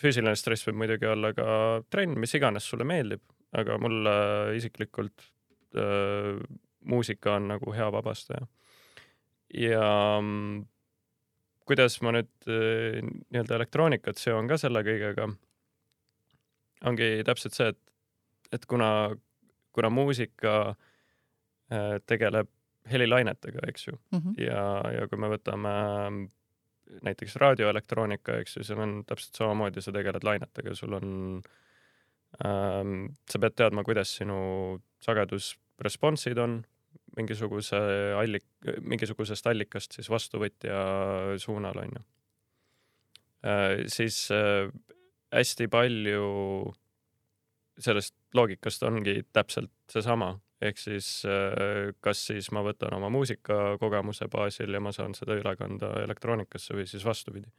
füüsiline 0.00 0.34
stress 0.38 0.66
võib 0.66 0.80
muidugi 0.82 1.08
olla 1.08 1.32
ka 1.36 1.46
trenn, 1.90 2.18
mis 2.20 2.34
iganes 2.38 2.66
sulle 2.68 2.86
meeldib, 2.88 3.22
aga 3.58 3.78
mulle 3.82 4.14
isiklikult 4.58 5.26
äh, 5.76 6.40
muusika 6.88 7.36
on 7.38 7.48
nagu 7.52 7.74
hea 7.76 7.88
vabastaja. 7.92 8.46
ja, 9.54 9.86
kuidas 11.68 12.00
ma 12.02 12.14
nüüd 12.16 12.32
äh, 12.48 13.02
nii-öelda 13.02 13.58
elektroonikat 13.60 14.20
seon 14.20 14.48
ka 14.50 14.58
selle 14.60 14.82
kõigega, 14.86 15.28
ongi 16.88 17.12
täpselt 17.26 17.58
see, 17.58 17.70
et, 17.74 17.80
et 18.52 18.66
kuna, 18.66 18.88
kuna 19.76 19.92
muusika 19.92 20.56
äh, 20.72 21.98
tegeleb 22.06 22.50
helilainetega, 22.90 23.62
eks 23.68 23.86
ju 23.86 23.92
mm, 23.94 24.18
-hmm. 24.18 24.38
ja, 24.42 24.62
ja 24.98 25.08
kui 25.08 25.18
me 25.18 25.28
võtame 25.30 25.74
näiteks 27.06 27.36
raadioelektroonika, 27.40 28.38
eks 28.42 28.58
ju, 28.58 28.66
seal 28.66 28.82
on 28.84 29.00
täpselt 29.08 29.38
samamoodi, 29.38 29.82
sa 29.84 29.94
tegeled 29.94 30.24
lainetega, 30.26 30.74
sul 30.78 30.98
on 30.98 31.08
ähm,, 32.44 33.08
sa 33.30 33.40
pead 33.42 33.56
teadma, 33.58 33.84
kuidas 33.86 34.14
sinu 34.18 34.38
sagedusresponsid 35.04 36.40
on 36.42 36.60
mingisuguse 37.16 37.78
allik-, 38.16 38.70
mingisugusest 38.80 39.46
allikast 39.50 39.98
siis 39.98 40.08
vastuvõtja 40.12 40.78
suunal, 41.42 41.82
on 41.84 41.96
ju. 41.96 42.04
Äh, 43.42 43.82
siis 43.90 44.24
äh, 44.32 44.70
hästi 45.32 45.68
palju 45.72 46.72
sellest 47.82 48.14
loogikast 48.36 48.84
ongi 48.86 49.22
täpselt 49.32 49.72
seesama, 49.90 50.34
ehk 50.68 50.78
siis 50.80 51.08
äh, 51.28 51.90
kas 52.04 52.26
siis 52.30 52.50
ma 52.54 52.62
võtan 52.66 52.94
oma 52.96 53.10
muusikakogemuse 53.12 54.28
baasil 54.32 54.72
ja 54.72 54.80
ma 54.80 54.92
saan 54.94 55.16
seda 55.18 55.36
üle 55.38 55.56
kanda 55.58 55.94
elektroonikasse 56.04 56.76
või 56.78 56.86
siis 56.90 57.04
vastupidi. 57.04 57.50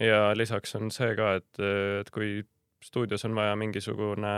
ja 0.00 0.32
lisaks 0.36 0.74
on 0.78 0.92
see 0.94 1.14
ka, 1.18 1.34
et, 1.40 1.64
et 2.02 2.10
kui 2.14 2.42
stuudios 2.84 3.24
on 3.26 3.34
vaja 3.34 3.56
mingisugune 3.58 4.34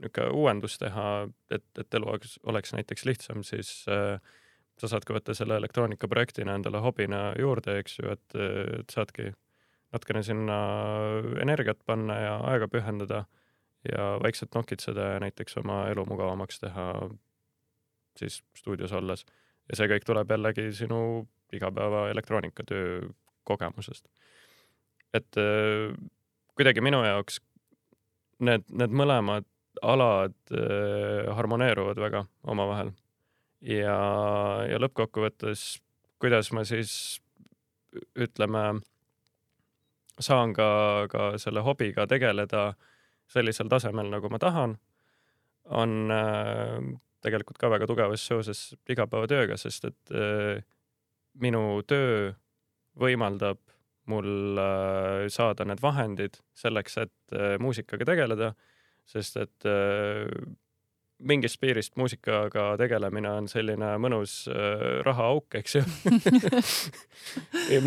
niisugune 0.00 0.30
uuendus 0.32 0.78
teha, 0.80 1.28
et, 1.50 1.64
et 1.78 1.94
elu 1.94 2.08
oleks, 2.08 2.38
oleks 2.48 2.72
näiteks 2.72 3.04
lihtsam, 3.04 3.42
siis 3.44 3.84
äh, 3.88 4.20
sa 4.80 4.88
saad 4.88 5.04
ka 5.04 5.14
võtta 5.16 5.34
selle 5.36 5.58
elektroonikaprojektina 5.60 6.54
endale 6.56 6.80
hobina 6.80 7.30
juurde, 7.38 7.78
eks 7.82 7.98
ju, 8.00 8.14
et, 8.14 8.36
et 8.80 8.94
saadki 8.94 9.30
natukene 9.92 10.22
sinna 10.24 10.56
energiat 11.42 11.80
panna 11.86 12.16
ja 12.20 12.34
aega 12.52 12.68
pühendada 12.70 13.24
ja 13.88 14.18
vaikselt 14.22 14.54
nokitseda 14.54 15.00
ja 15.14 15.20
näiteks 15.20 15.56
oma 15.56 15.82
elu 15.88 16.04
mugavamaks 16.06 16.60
teha 16.60 17.10
siis 18.16 18.42
stuudios 18.56 18.92
olles. 18.92 19.24
ja 19.68 19.76
see 19.78 19.88
kõik 19.88 20.04
tuleb 20.06 20.30
jällegi 20.30 20.72
sinu 20.76 21.28
igapäeva 21.52 22.08
elektroonikatöö 22.10 23.08
kogemusest. 23.44 24.08
et 25.14 25.38
äh, 25.38 25.94
kuidagi 26.54 26.80
minu 26.80 27.02
jaoks 27.04 27.40
need, 28.40 28.66
need 28.68 28.92
mõlemad 28.92 29.46
alad 29.82 30.36
äh, 30.52 31.30
harmoneeruvad 31.36 32.00
väga 32.00 32.24
omavahel. 32.42 32.92
ja, 33.60 33.96
ja 34.68 34.78
lõppkokkuvõttes, 34.80 35.80
kuidas 36.20 36.52
ma 36.52 36.64
siis 36.64 37.20
ütleme, 38.18 38.80
saan 40.20 40.52
ka, 40.54 40.70
ka 41.10 41.32
selle 41.42 41.64
hobiga 41.66 42.06
tegeleda 42.06 42.74
sellisel 43.30 43.70
tasemel, 43.70 44.10
nagu 44.12 44.30
ma 44.32 44.40
tahan, 44.42 44.76
on 45.70 46.14
äh, 46.14 46.78
tegelikult 47.24 47.60
ka 47.60 47.70
väga 47.70 47.88
tugevas 47.90 48.24
seoses 48.26 48.70
igapäevatööga, 48.90 49.58
sest 49.60 49.90
et 49.90 50.14
äh, 50.14 50.62
minu 51.40 51.82
töö 51.88 52.32
võimaldab 53.00 53.60
mul 54.10 54.58
äh, 54.58 55.28
saada 55.30 55.66
need 55.68 55.82
vahendid 55.82 56.40
selleks, 56.58 56.98
et 57.04 57.38
muusikaga 57.62 58.08
tegeleda 58.08 58.54
sest 59.10 59.38
et 59.40 59.66
mingist 61.20 61.58
piirist 61.60 61.96
muusikaga 62.00 62.76
tegelemine 62.80 63.30
on 63.40 63.48
selline 63.50 63.88
mõnus 64.00 64.44
rahaauk, 65.06 65.56
eks 65.58 65.76
ju. 65.76 65.82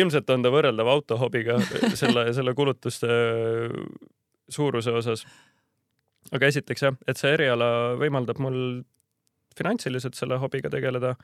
Ilmselt 0.00 0.30
on 0.30 0.46
ta 0.46 0.52
võrreldav 0.54 0.90
autohobiga 0.92 1.58
selle, 1.98 2.28
selle 2.36 2.54
kulutuste 2.58 3.10
suuruse 4.48 4.92
osas. 4.92 5.26
aga 6.32 6.46
esiteks 6.46 6.82
jah, 6.82 6.96
et 7.06 7.16
see 7.16 7.32
eriala 7.32 7.96
võimaldab 8.00 8.40
mul 8.42 8.82
finantsiliselt 9.56 10.14
selle 10.14 10.38
hobiga 10.38 10.70
tegeleda 10.70 11.14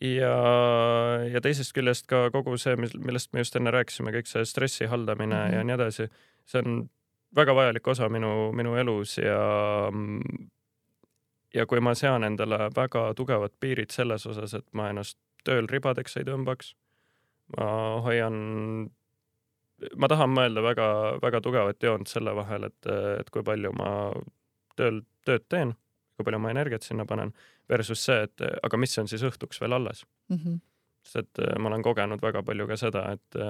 ja, 0.00 0.34
ja 1.32 1.42
teisest 1.44 1.74
küljest 1.76 2.08
ka 2.10 2.28
kogu 2.34 2.56
see, 2.58 2.76
millest 2.76 3.32
me 3.32 3.44
just 3.44 3.56
enne 3.56 3.72
rääkisime, 3.74 4.12
kõik 4.14 4.30
see 4.30 4.44
stressi 4.46 4.86
haldamine 4.90 5.34
mm 5.34 5.48
-hmm. 5.48 5.54
ja 5.54 5.64
nii 5.64 5.74
edasi, 5.74 6.08
see 6.46 6.62
on 6.64 6.88
väga 7.36 7.54
vajalik 7.54 7.88
osa 7.88 8.08
minu, 8.08 8.52
minu 8.52 8.76
elus 8.76 9.18
ja 9.18 9.40
ja 11.54 11.66
kui 11.66 11.80
ma 11.80 11.94
sean 11.94 12.24
endale 12.24 12.58
väga 12.76 13.14
tugevad 13.16 13.52
piirid 13.60 13.90
selles 13.90 14.26
osas, 14.26 14.54
et 14.54 14.66
ma 14.72 14.88
ennast 14.90 15.18
tööl 15.44 15.68
ribadeks 15.70 16.16
ei 16.16 16.26
tõmbaks, 16.28 16.74
ma 17.56 17.68
hoian, 18.04 18.90
ma 19.96 20.08
tahan 20.10 20.32
mõelda 20.34 20.62
väga-väga 20.64 21.40
tugevat 21.44 21.82
joont 21.82 22.08
selle 22.10 22.34
vahel, 22.34 22.68
et, 22.70 22.90
et 23.20 23.30
kui 23.30 23.44
palju 23.46 23.72
ma 23.78 23.90
tööl 24.78 25.02
tööd 25.26 25.46
teen, 25.48 25.74
kui 26.16 26.26
palju 26.26 26.40
ma 26.42 26.50
energiat 26.54 26.86
sinna 26.86 27.06
panen, 27.06 27.32
versus 27.68 28.02
see, 28.04 28.24
et 28.26 28.44
aga 28.62 28.80
mis 28.80 28.98
on 28.98 29.08
siis 29.10 29.22
õhtuks 29.28 29.60
veel 29.60 29.76
alles 29.76 30.04
mm. 30.30 30.36
-hmm. 30.36 30.60
sest 31.04 31.18
et 31.18 31.58
ma 31.58 31.68
olen 31.68 31.82
kogenud 31.82 32.22
väga 32.22 32.42
palju 32.42 32.66
ka 32.66 32.76
seda, 32.76 33.04
et 33.12 33.40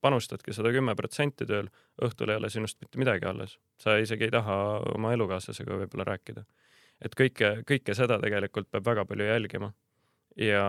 panustadki 0.00 0.54
sada 0.56 0.72
kümme 0.72 0.94
protsenti 0.96 1.46
tööl, 1.48 1.68
õhtul 2.02 2.32
ei 2.32 2.40
ole 2.40 2.50
sinust 2.50 2.80
mitte 2.80 2.98
midagi 3.00 3.26
alles. 3.28 3.58
sa 3.78 3.96
isegi 3.98 4.28
ei 4.28 4.30
taha 4.30 4.56
oma 4.94 5.12
elukaaslasega 5.12 5.78
võib-olla 5.82 6.06
rääkida. 6.12 6.44
et 7.04 7.14
kõike, 7.16 7.62
kõike 7.68 7.94
seda 7.94 8.18
tegelikult 8.20 8.70
peab 8.70 8.86
väga 8.86 9.04
palju 9.04 9.24
jälgima. 9.24 9.72
Ja, 10.36 10.66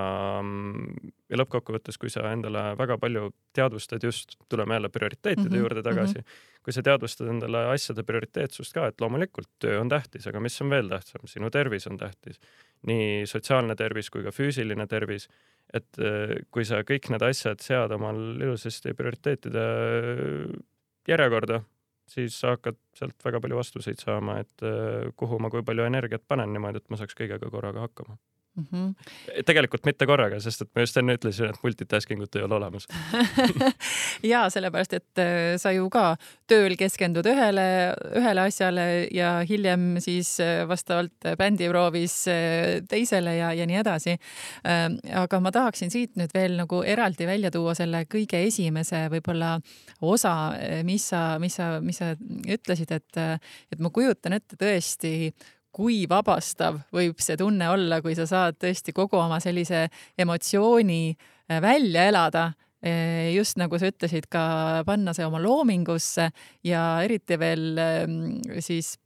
ja 1.30 1.39
lõppkokkuvõttes, 1.41 2.00
kui 2.02 2.10
sa 2.13 2.32
endale 2.32 2.63
väga 2.80 2.97
palju 3.02 3.30
teadvustad 3.56 4.04
just, 4.04 4.38
tuleme 4.50 4.78
jälle 4.78 4.89
prioriteetide 4.89 5.47
mm 5.50 5.54
-hmm, 5.54 5.60
juurde 5.60 5.84
tagasi 5.84 6.17
mm, 6.17 6.21
-hmm. 6.21 6.63
kui 6.63 6.74
sa 6.74 6.84
teadvustad 6.84 7.28
endale 7.28 7.65
asjade 7.74 8.04
prioriteetsust 8.04 8.74
ka, 8.74 8.88
et 8.88 9.02
loomulikult 9.02 9.50
töö 9.60 9.80
on 9.82 9.89
tähtis, 9.89 10.28
aga 10.28 10.39
mis 10.39 10.62
on 10.62 10.69
veel 10.69 10.89
tähtsam, 10.89 11.21
sinu 11.26 11.50
tervis 11.50 11.88
on 11.88 11.97
tähtis. 11.97 12.39
nii 12.88 13.28
sotsiaalne 13.28 13.76
tervis 13.76 14.10
kui 14.10 14.24
ka 14.24 14.30
füüsiline 14.30 14.88
tervis 14.88 15.30
et 15.74 16.00
äh, 16.00 16.36
kui 16.52 16.65
sa 16.67 16.82
kõik 16.88 17.10
need 17.12 17.21
asjad 17.21 17.62
sead 17.63 17.91
omal 17.91 18.17
ilusasti 18.41 18.93
prioriteetide 18.97 19.65
äh, 19.65 20.58
järjekorda, 21.08 21.62
siis 22.12 22.39
sa 22.39 22.56
hakkad 22.56 22.78
sealt 22.97 23.24
väga 23.26 23.39
palju 23.39 23.56
vastuseid 23.56 24.00
saama, 24.04 24.39
et 24.43 24.65
äh, 24.67 25.12
kuhu 25.15 25.39
ma 25.39 25.50
kui 25.50 25.63
palju 25.63 25.88
energiat 25.88 26.24
panen 26.28 26.54
niimoodi, 26.54 26.78
et 26.84 26.89
ma 26.89 27.00
saaks 27.00 27.17
kõigega 27.17 27.52
korraga 27.54 27.88
hakkama 27.88 28.17
mm. 28.55 28.65
-hmm. 28.71 29.43
tegelikult 29.45 29.85
mitte 29.85 30.05
korraga, 30.05 30.39
sest 30.39 30.65
et 30.65 30.69
ma 30.75 30.85
just 30.85 30.97
enne 30.97 31.15
ütlesin, 31.17 31.51
et 31.51 31.63
multitasking 31.63 32.21
ut 32.23 32.35
ei 32.35 32.43
ole 32.43 32.55
olemas 32.55 32.87
ja 34.33 34.43
sellepärast, 34.49 34.93
et 34.93 35.21
äh, 35.21 35.57
sa 35.61 35.71
ju 35.71 35.89
ka 35.89 36.15
tööl 36.49 36.75
keskendud 36.79 37.27
ühele, 37.31 37.67
ühele 38.19 38.47
asjale 38.47 38.87
ja 39.11 39.33
hiljem 39.47 39.95
siis 40.03 40.33
äh, 40.43 40.63
vastavalt 40.67 41.29
bändiproovis 41.37 42.17
äh, 42.31 42.81
teisele 42.89 43.35
ja, 43.37 43.53
ja 43.53 43.67
nii 43.67 43.79
edasi. 43.81 44.17
Ähm, 44.67 44.97
aga 45.15 45.39
ma 45.39 45.51
tahaksin 45.51 45.91
siit 45.93 46.17
nüüd 46.19 46.33
veel 46.35 46.57
nagu 46.59 46.81
eraldi 46.83 47.27
välja 47.27 47.51
tuua 47.51 47.75
selle 47.77 48.03
kõige 48.11 48.43
esimese 48.47 49.05
võib-olla 49.11 49.57
osa, 50.01 50.33
mis 50.83 51.07
sa, 51.11 51.39
mis 51.39 51.55
sa, 51.55 51.73
mis 51.81 51.97
sa 52.01 52.13
ütlesid, 52.49 52.91
et, 52.91 53.17
et 53.71 53.79
ma 53.79 53.91
kujutan 53.93 54.35
ette 54.37 54.57
tõesti 54.59 55.31
kui 55.71 56.03
vabastav 56.10 56.81
võib 56.93 57.21
see 57.23 57.38
tunne 57.39 57.69
olla, 57.71 58.01
kui 58.03 58.15
sa 58.17 58.27
saad 58.29 58.60
tõesti 58.62 58.93
kogu 58.95 59.19
oma 59.19 59.39
sellise 59.43 59.88
emotsiooni 60.19 61.03
äh, 61.12 61.62
välja 61.63 62.07
elada 62.12 62.45
äh, 62.84 63.31
just 63.36 63.60
nagu 63.62 63.79
sa 63.79 63.91
ütlesid, 63.91 64.27
ka 64.31 64.84
panna 64.88 65.15
see 65.17 65.27
oma 65.27 65.41
loomingusse 65.43 66.29
ja 66.67 66.84
eriti 67.05 67.39
veel 67.39 67.79
ähm, 67.79 68.19
siis 68.60 68.97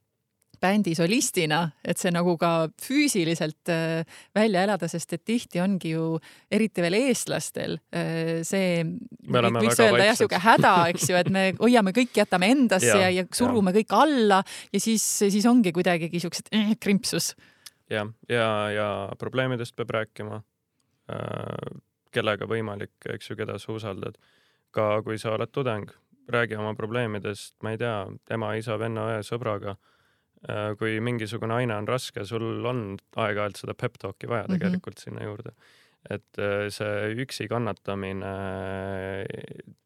bändi 0.66 0.96
solistina, 0.98 1.62
et 1.86 2.02
see 2.02 2.12
nagu 2.14 2.36
ka 2.42 2.68
füüsiliselt 2.82 3.72
äh, 3.72 4.20
välja 4.36 4.66
elada, 4.66 4.90
sest 4.92 5.16
et 5.18 5.24
tihti 5.28 5.62
ongi 5.64 5.94
ju 5.94 6.16
eriti 6.54 6.84
veel 6.86 6.98
eestlastel 7.00 7.78
äh, 7.96 8.42
see, 8.48 8.84
võiks 9.26 9.82
öelda 9.84 10.10
jah, 10.10 10.20
sihuke 10.20 10.42
häda, 10.42 10.76
eks 10.94 11.10
ju, 11.12 11.20
et 11.20 11.32
me 11.34 11.48
hoiame 11.64 11.94
kõik, 11.96 12.14
jätame 12.18 12.52
endasse 12.56 12.92
ja, 12.92 13.10
ja, 13.10 13.24
ja 13.24 13.28
surume 13.36 13.74
ja. 13.74 13.82
kõik 13.82 13.98
alla 13.98 14.42
ja 14.74 14.82
siis, 14.82 15.06
siis 15.24 15.46
ongi 15.50 15.74
kuidagigi 15.76 16.24
siuksed 16.24 16.52
äh, 16.56 16.74
krimpsus. 16.82 17.34
jah, 17.92 18.10
ja, 18.30 18.38
ja, 18.38 18.54
ja 18.74 18.88
probleemidest 19.22 19.76
peab 19.78 19.94
rääkima 20.00 20.42
äh,, 21.12 21.76
kellega 22.16 22.48
võimalik, 22.48 22.96
eks 23.12 23.30
ju, 23.30 23.38
keda 23.40 23.60
sa 23.60 23.76
usaldad. 23.76 24.18
ka 24.76 25.00
kui 25.06 25.16
sa 25.20 25.32
oled 25.32 25.52
tudeng, 25.56 25.92
räägi 26.28 26.58
oma 26.60 26.74
probleemidest, 26.76 27.56
ma 27.64 27.72
ei 27.72 27.78
tea, 27.80 28.08
ema, 28.36 28.50
isa, 28.60 28.76
venna, 28.80 29.06
õe, 29.14 29.22
sõbraga 29.24 29.78
kui 30.80 31.00
mingisugune 31.02 31.56
aine 31.58 31.76
on 31.76 31.88
raske, 31.90 32.26
sul 32.28 32.66
on 32.70 32.84
aeg-ajalt 33.16 33.64
seda 33.64 33.74
pep 33.74 33.98
talk'i 34.02 34.30
vaja 34.30 34.46
mhm. 34.46 34.58
tegelikult 34.58 34.96
mm 34.96 35.00
-hmm. 35.00 35.04
sinna 35.04 35.24
juurde. 35.24 35.52
et 36.10 36.38
äh, 36.38 36.70
see 36.70 37.16
üksi 37.24 37.48
kannatamine, 37.50 38.34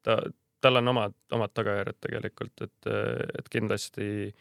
ta, 0.04 0.18
tal 0.62 0.76
on 0.76 0.88
omad, 0.88 1.14
omad 1.32 1.54
tagajärjed 1.54 1.96
tegelikult, 2.02 2.62
et, 2.62 2.88
et 3.40 3.50
kindlasti 3.50 4.34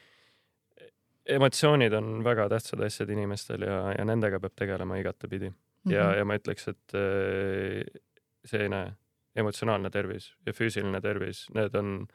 emotsioonid 1.28 1.92
on 1.92 2.24
väga 2.24 2.48
tähtsad 2.48 2.82
asjad 2.86 3.10
inimestel 3.10 3.62
ja, 3.62 3.92
ja 3.98 4.04
nendega 4.04 4.40
peab 4.40 4.56
tegelema 4.56 4.96
igatepidi 4.96 5.50
mm. 5.50 5.54
-hmm. 5.54 5.92
ja, 5.94 6.14
ja 6.16 6.24
ma 6.24 6.34
ütleks, 6.34 6.68
et 6.68 6.94
äh, 6.94 8.00
selline 8.44 8.96
emotsionaalne 9.36 9.90
tervis 9.90 10.32
ja 10.46 10.52
füüsiline 10.52 11.00
tervis, 11.00 11.46
need 11.54 11.74
on 11.74 12.08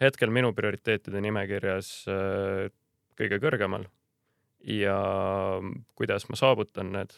hetkel 0.00 0.30
minu 0.30 0.52
prioriteetide 0.52 1.20
nimekirjas 1.20 1.90
äh, 2.08 2.70
kõige 3.18 3.40
kõrgemal. 3.42 3.86
ja 4.66 4.96
kuidas 5.94 6.28
ma 6.28 6.36
saavutan 6.36 6.92
need, 6.92 7.12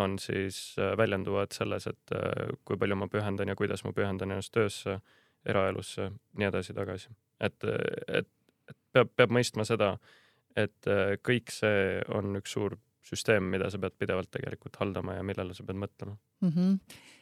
on 0.00 0.18
siis 0.18 0.74
äh, 0.78 0.96
väljenduvad 0.98 1.52
selles, 1.52 1.86
et 1.86 2.14
äh, 2.14 2.54
kui 2.64 2.78
palju 2.80 2.96
ma 2.96 3.08
pühendan 3.10 3.48
ja 3.48 3.56
kuidas 3.56 3.84
ma 3.84 3.92
pühendan 3.92 4.32
ennast 4.32 4.52
töösse, 4.54 4.98
eraelusse, 5.46 6.10
nii 6.38 6.48
edasi-tagasi. 6.48 7.12
et, 7.40 7.64
et, 8.08 8.30
et 8.70 8.78
peab, 8.92 9.10
peab 9.16 9.34
mõistma 9.34 9.66
seda, 9.68 9.96
et 10.56 10.86
kõik 11.26 11.50
see 11.50 12.00
on 12.14 12.38
üks 12.38 12.52
suur 12.54 12.76
süsteem, 13.04 13.50
mida 13.50 13.66
sa 13.70 13.78
pead 13.82 13.96
pidevalt 13.98 14.30
tegelikult 14.32 14.76
haldama 14.80 15.18
ja 15.18 15.24
millele 15.26 15.54
sa 15.54 15.66
pead 15.66 15.76
mõtlema 15.82 16.14
mm. 16.40 16.48
-hmm 16.48 16.78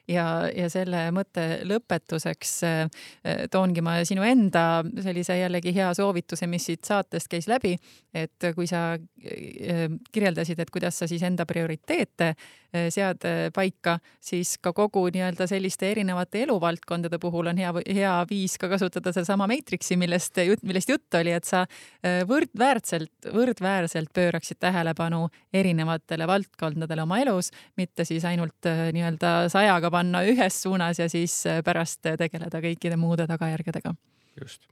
ja, 0.09 0.27
ja 0.51 0.69
selle 0.73 1.05
mõtte 1.15 1.45
lõpetuseks 1.69 2.55
äh, 2.67 3.05
toongi 3.53 3.85
ma 3.85 3.99
sinu 4.09 4.25
enda 4.27 4.83
sellise 5.03 5.39
jällegi 5.39 5.75
hea 5.77 5.91
soovituse, 5.97 6.49
mis 6.51 6.67
siit 6.71 6.85
saatest 6.89 7.31
käis 7.31 7.49
läbi, 7.51 7.77
et 8.15 8.51
kui 8.57 8.67
sa 8.71 8.93
äh, 8.97 9.87
kirjeldasid, 10.13 10.61
et 10.63 10.73
kuidas 10.73 10.99
sa 11.03 11.11
siis 11.11 11.23
enda 11.27 11.47
prioriteete 11.49 12.35
sead 12.73 13.21
paika, 13.53 13.99
siis 14.17 14.55
ka 14.65 14.71
kogu 14.73 15.03
nii-öelda 15.13 15.45
selliste 15.45 15.91
erinevate 15.93 16.41
eluvaldkondade 16.47 17.19
puhul 17.21 17.51
on 17.51 17.59
hea, 17.61 17.69
hea 17.85 18.13
viis 18.31 18.55
ka 18.57 18.71
kasutada 18.73 19.13
sedasama 19.13 19.45
Matrixi, 19.51 19.99
millest, 20.01 20.41
millest 20.65 20.89
jutt 20.89 21.19
oli, 21.19 21.35
et 21.37 21.45
sa 21.45 21.67
võrdväärselt, 22.01 23.29
võrdväärselt 23.29 24.09
pööraksid 24.17 24.57
tähelepanu 24.65 25.27
erinevatele 25.53 26.25
valdkondadele 26.31 27.05
oma 27.05 27.21
elus, 27.21 27.53
mitte 27.77 28.09
siis 28.09 28.25
ainult 28.25 28.71
nii-öelda 28.97 29.35
sajaga 29.53 29.92
panna 29.93 30.23
ühes 30.29 30.63
suunas 30.65 31.01
ja 31.01 31.09
siis 31.13 31.35
äh, 31.49 31.61
pärast 31.65 32.07
äh, 32.09 32.19
tegeleda 32.21 32.63
kõikide 32.63 32.99
muude 33.01 33.27
tagajärgedega. 33.31 33.95
just. 34.41 34.67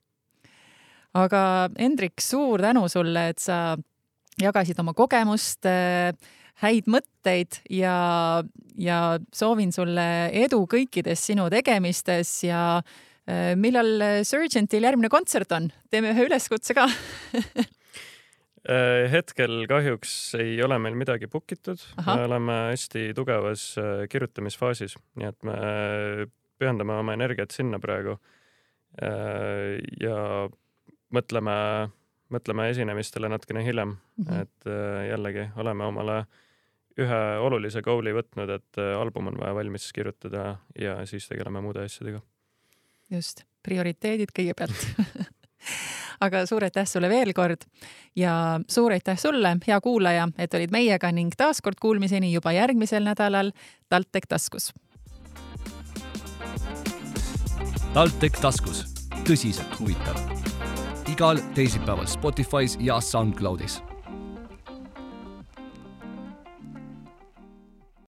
aga 1.15 1.43
Hendrik, 1.79 2.21
suur 2.25 2.63
tänu 2.63 2.87
sulle, 2.89 3.29
et 3.35 3.39
sa 3.43 3.77
jagasid 4.41 4.79
oma 4.81 4.95
kogemust, 4.97 5.67
äh, 5.69 6.13
häid 6.61 6.89
mõtteid 6.93 7.63
ja, 7.73 8.43
ja 8.77 8.99
soovin 9.33 9.73
sulle 9.73 10.29
edu 10.45 10.65
kõikides 10.69 11.23
sinu 11.31 11.49
tegemistes 11.53 12.43
ja 12.45 12.83
millal 13.57 14.25
Surgentil 14.27 14.85
järgmine 14.85 15.09
kontsert 15.13 15.53
on? 15.57 15.71
teeme 15.89 16.11
ühe 16.13 16.27
üleskutse 16.27 16.75
ka 16.77 16.89
hetkel 19.11 19.65
kahjuks 19.69 20.35
ei 20.41 20.59
ole 20.63 20.77
meil 20.83 20.97
midagi 20.99 21.31
book 21.33 21.53
itud, 21.55 21.81
me 22.05 22.27
oleme 22.27 22.57
hästi 22.71 23.11
tugevas 23.17 23.73
äh, 23.81 24.05
kirjutamisfaasis, 24.13 24.99
nii 25.17 25.29
et 25.31 25.49
me 25.49 25.57
pühendame 26.61 26.99
oma 27.01 27.17
energiat 27.17 27.57
sinna 27.57 27.81
praegu. 27.81 28.19
Äh, 29.01 29.81
ja 30.03 30.19
mõtleme, 31.17 31.57
mõtleme 32.35 32.69
esinemistele 32.75 33.31
natukene 33.33 33.65
hiljem 33.65 33.97
mm, 33.97 34.25
-hmm. 34.29 34.43
et 34.45 35.09
jällegi 35.09 35.49
oleme 35.57 35.85
omale 35.89 36.21
ühe 37.01 37.21
olulise 37.41 37.81
goal'i 37.83 38.13
võtnud, 38.13 38.51
et 38.51 38.79
album 38.99 39.31
on 39.31 39.41
vaja 39.41 39.55
valmis 39.57 39.89
kirjutada 39.93 40.59
ja 40.79 41.01
siis 41.07 41.29
tegeleme 41.29 41.63
muude 41.65 41.87
asjadega. 41.87 42.21
just, 43.11 43.47
prioriteedid 43.63 44.37
kõigepealt 44.37 44.85
aga 46.21 46.45
suur 46.47 46.65
aitäh 46.65 46.87
sulle 46.89 47.09
veel 47.09 47.33
kord 47.37 47.65
ja 48.17 48.61
suur 48.69 48.93
aitäh 48.93 49.19
sulle, 49.19 49.57
hea 49.67 49.81
kuulaja, 49.81 50.29
et 50.39 50.55
olid 50.55 50.73
meiega 50.75 51.13
ning 51.13 51.35
taaskord 51.37 51.81
kuulmiseni 51.81 52.33
juba 52.33 52.53
järgmisel 52.53 53.05
nädalal 53.05 53.53
TalTech 53.89 54.29
taskus. 54.29 54.73
TalTech 57.95 58.41
taskus, 58.41 58.85
tõsiselt 59.27 59.79
huvitav. 59.81 60.19
igal 61.11 61.41
teisipäeval 61.55 62.07
Spotify's 62.07 62.77
ja 62.81 63.01
SoundCloudis 63.01 63.81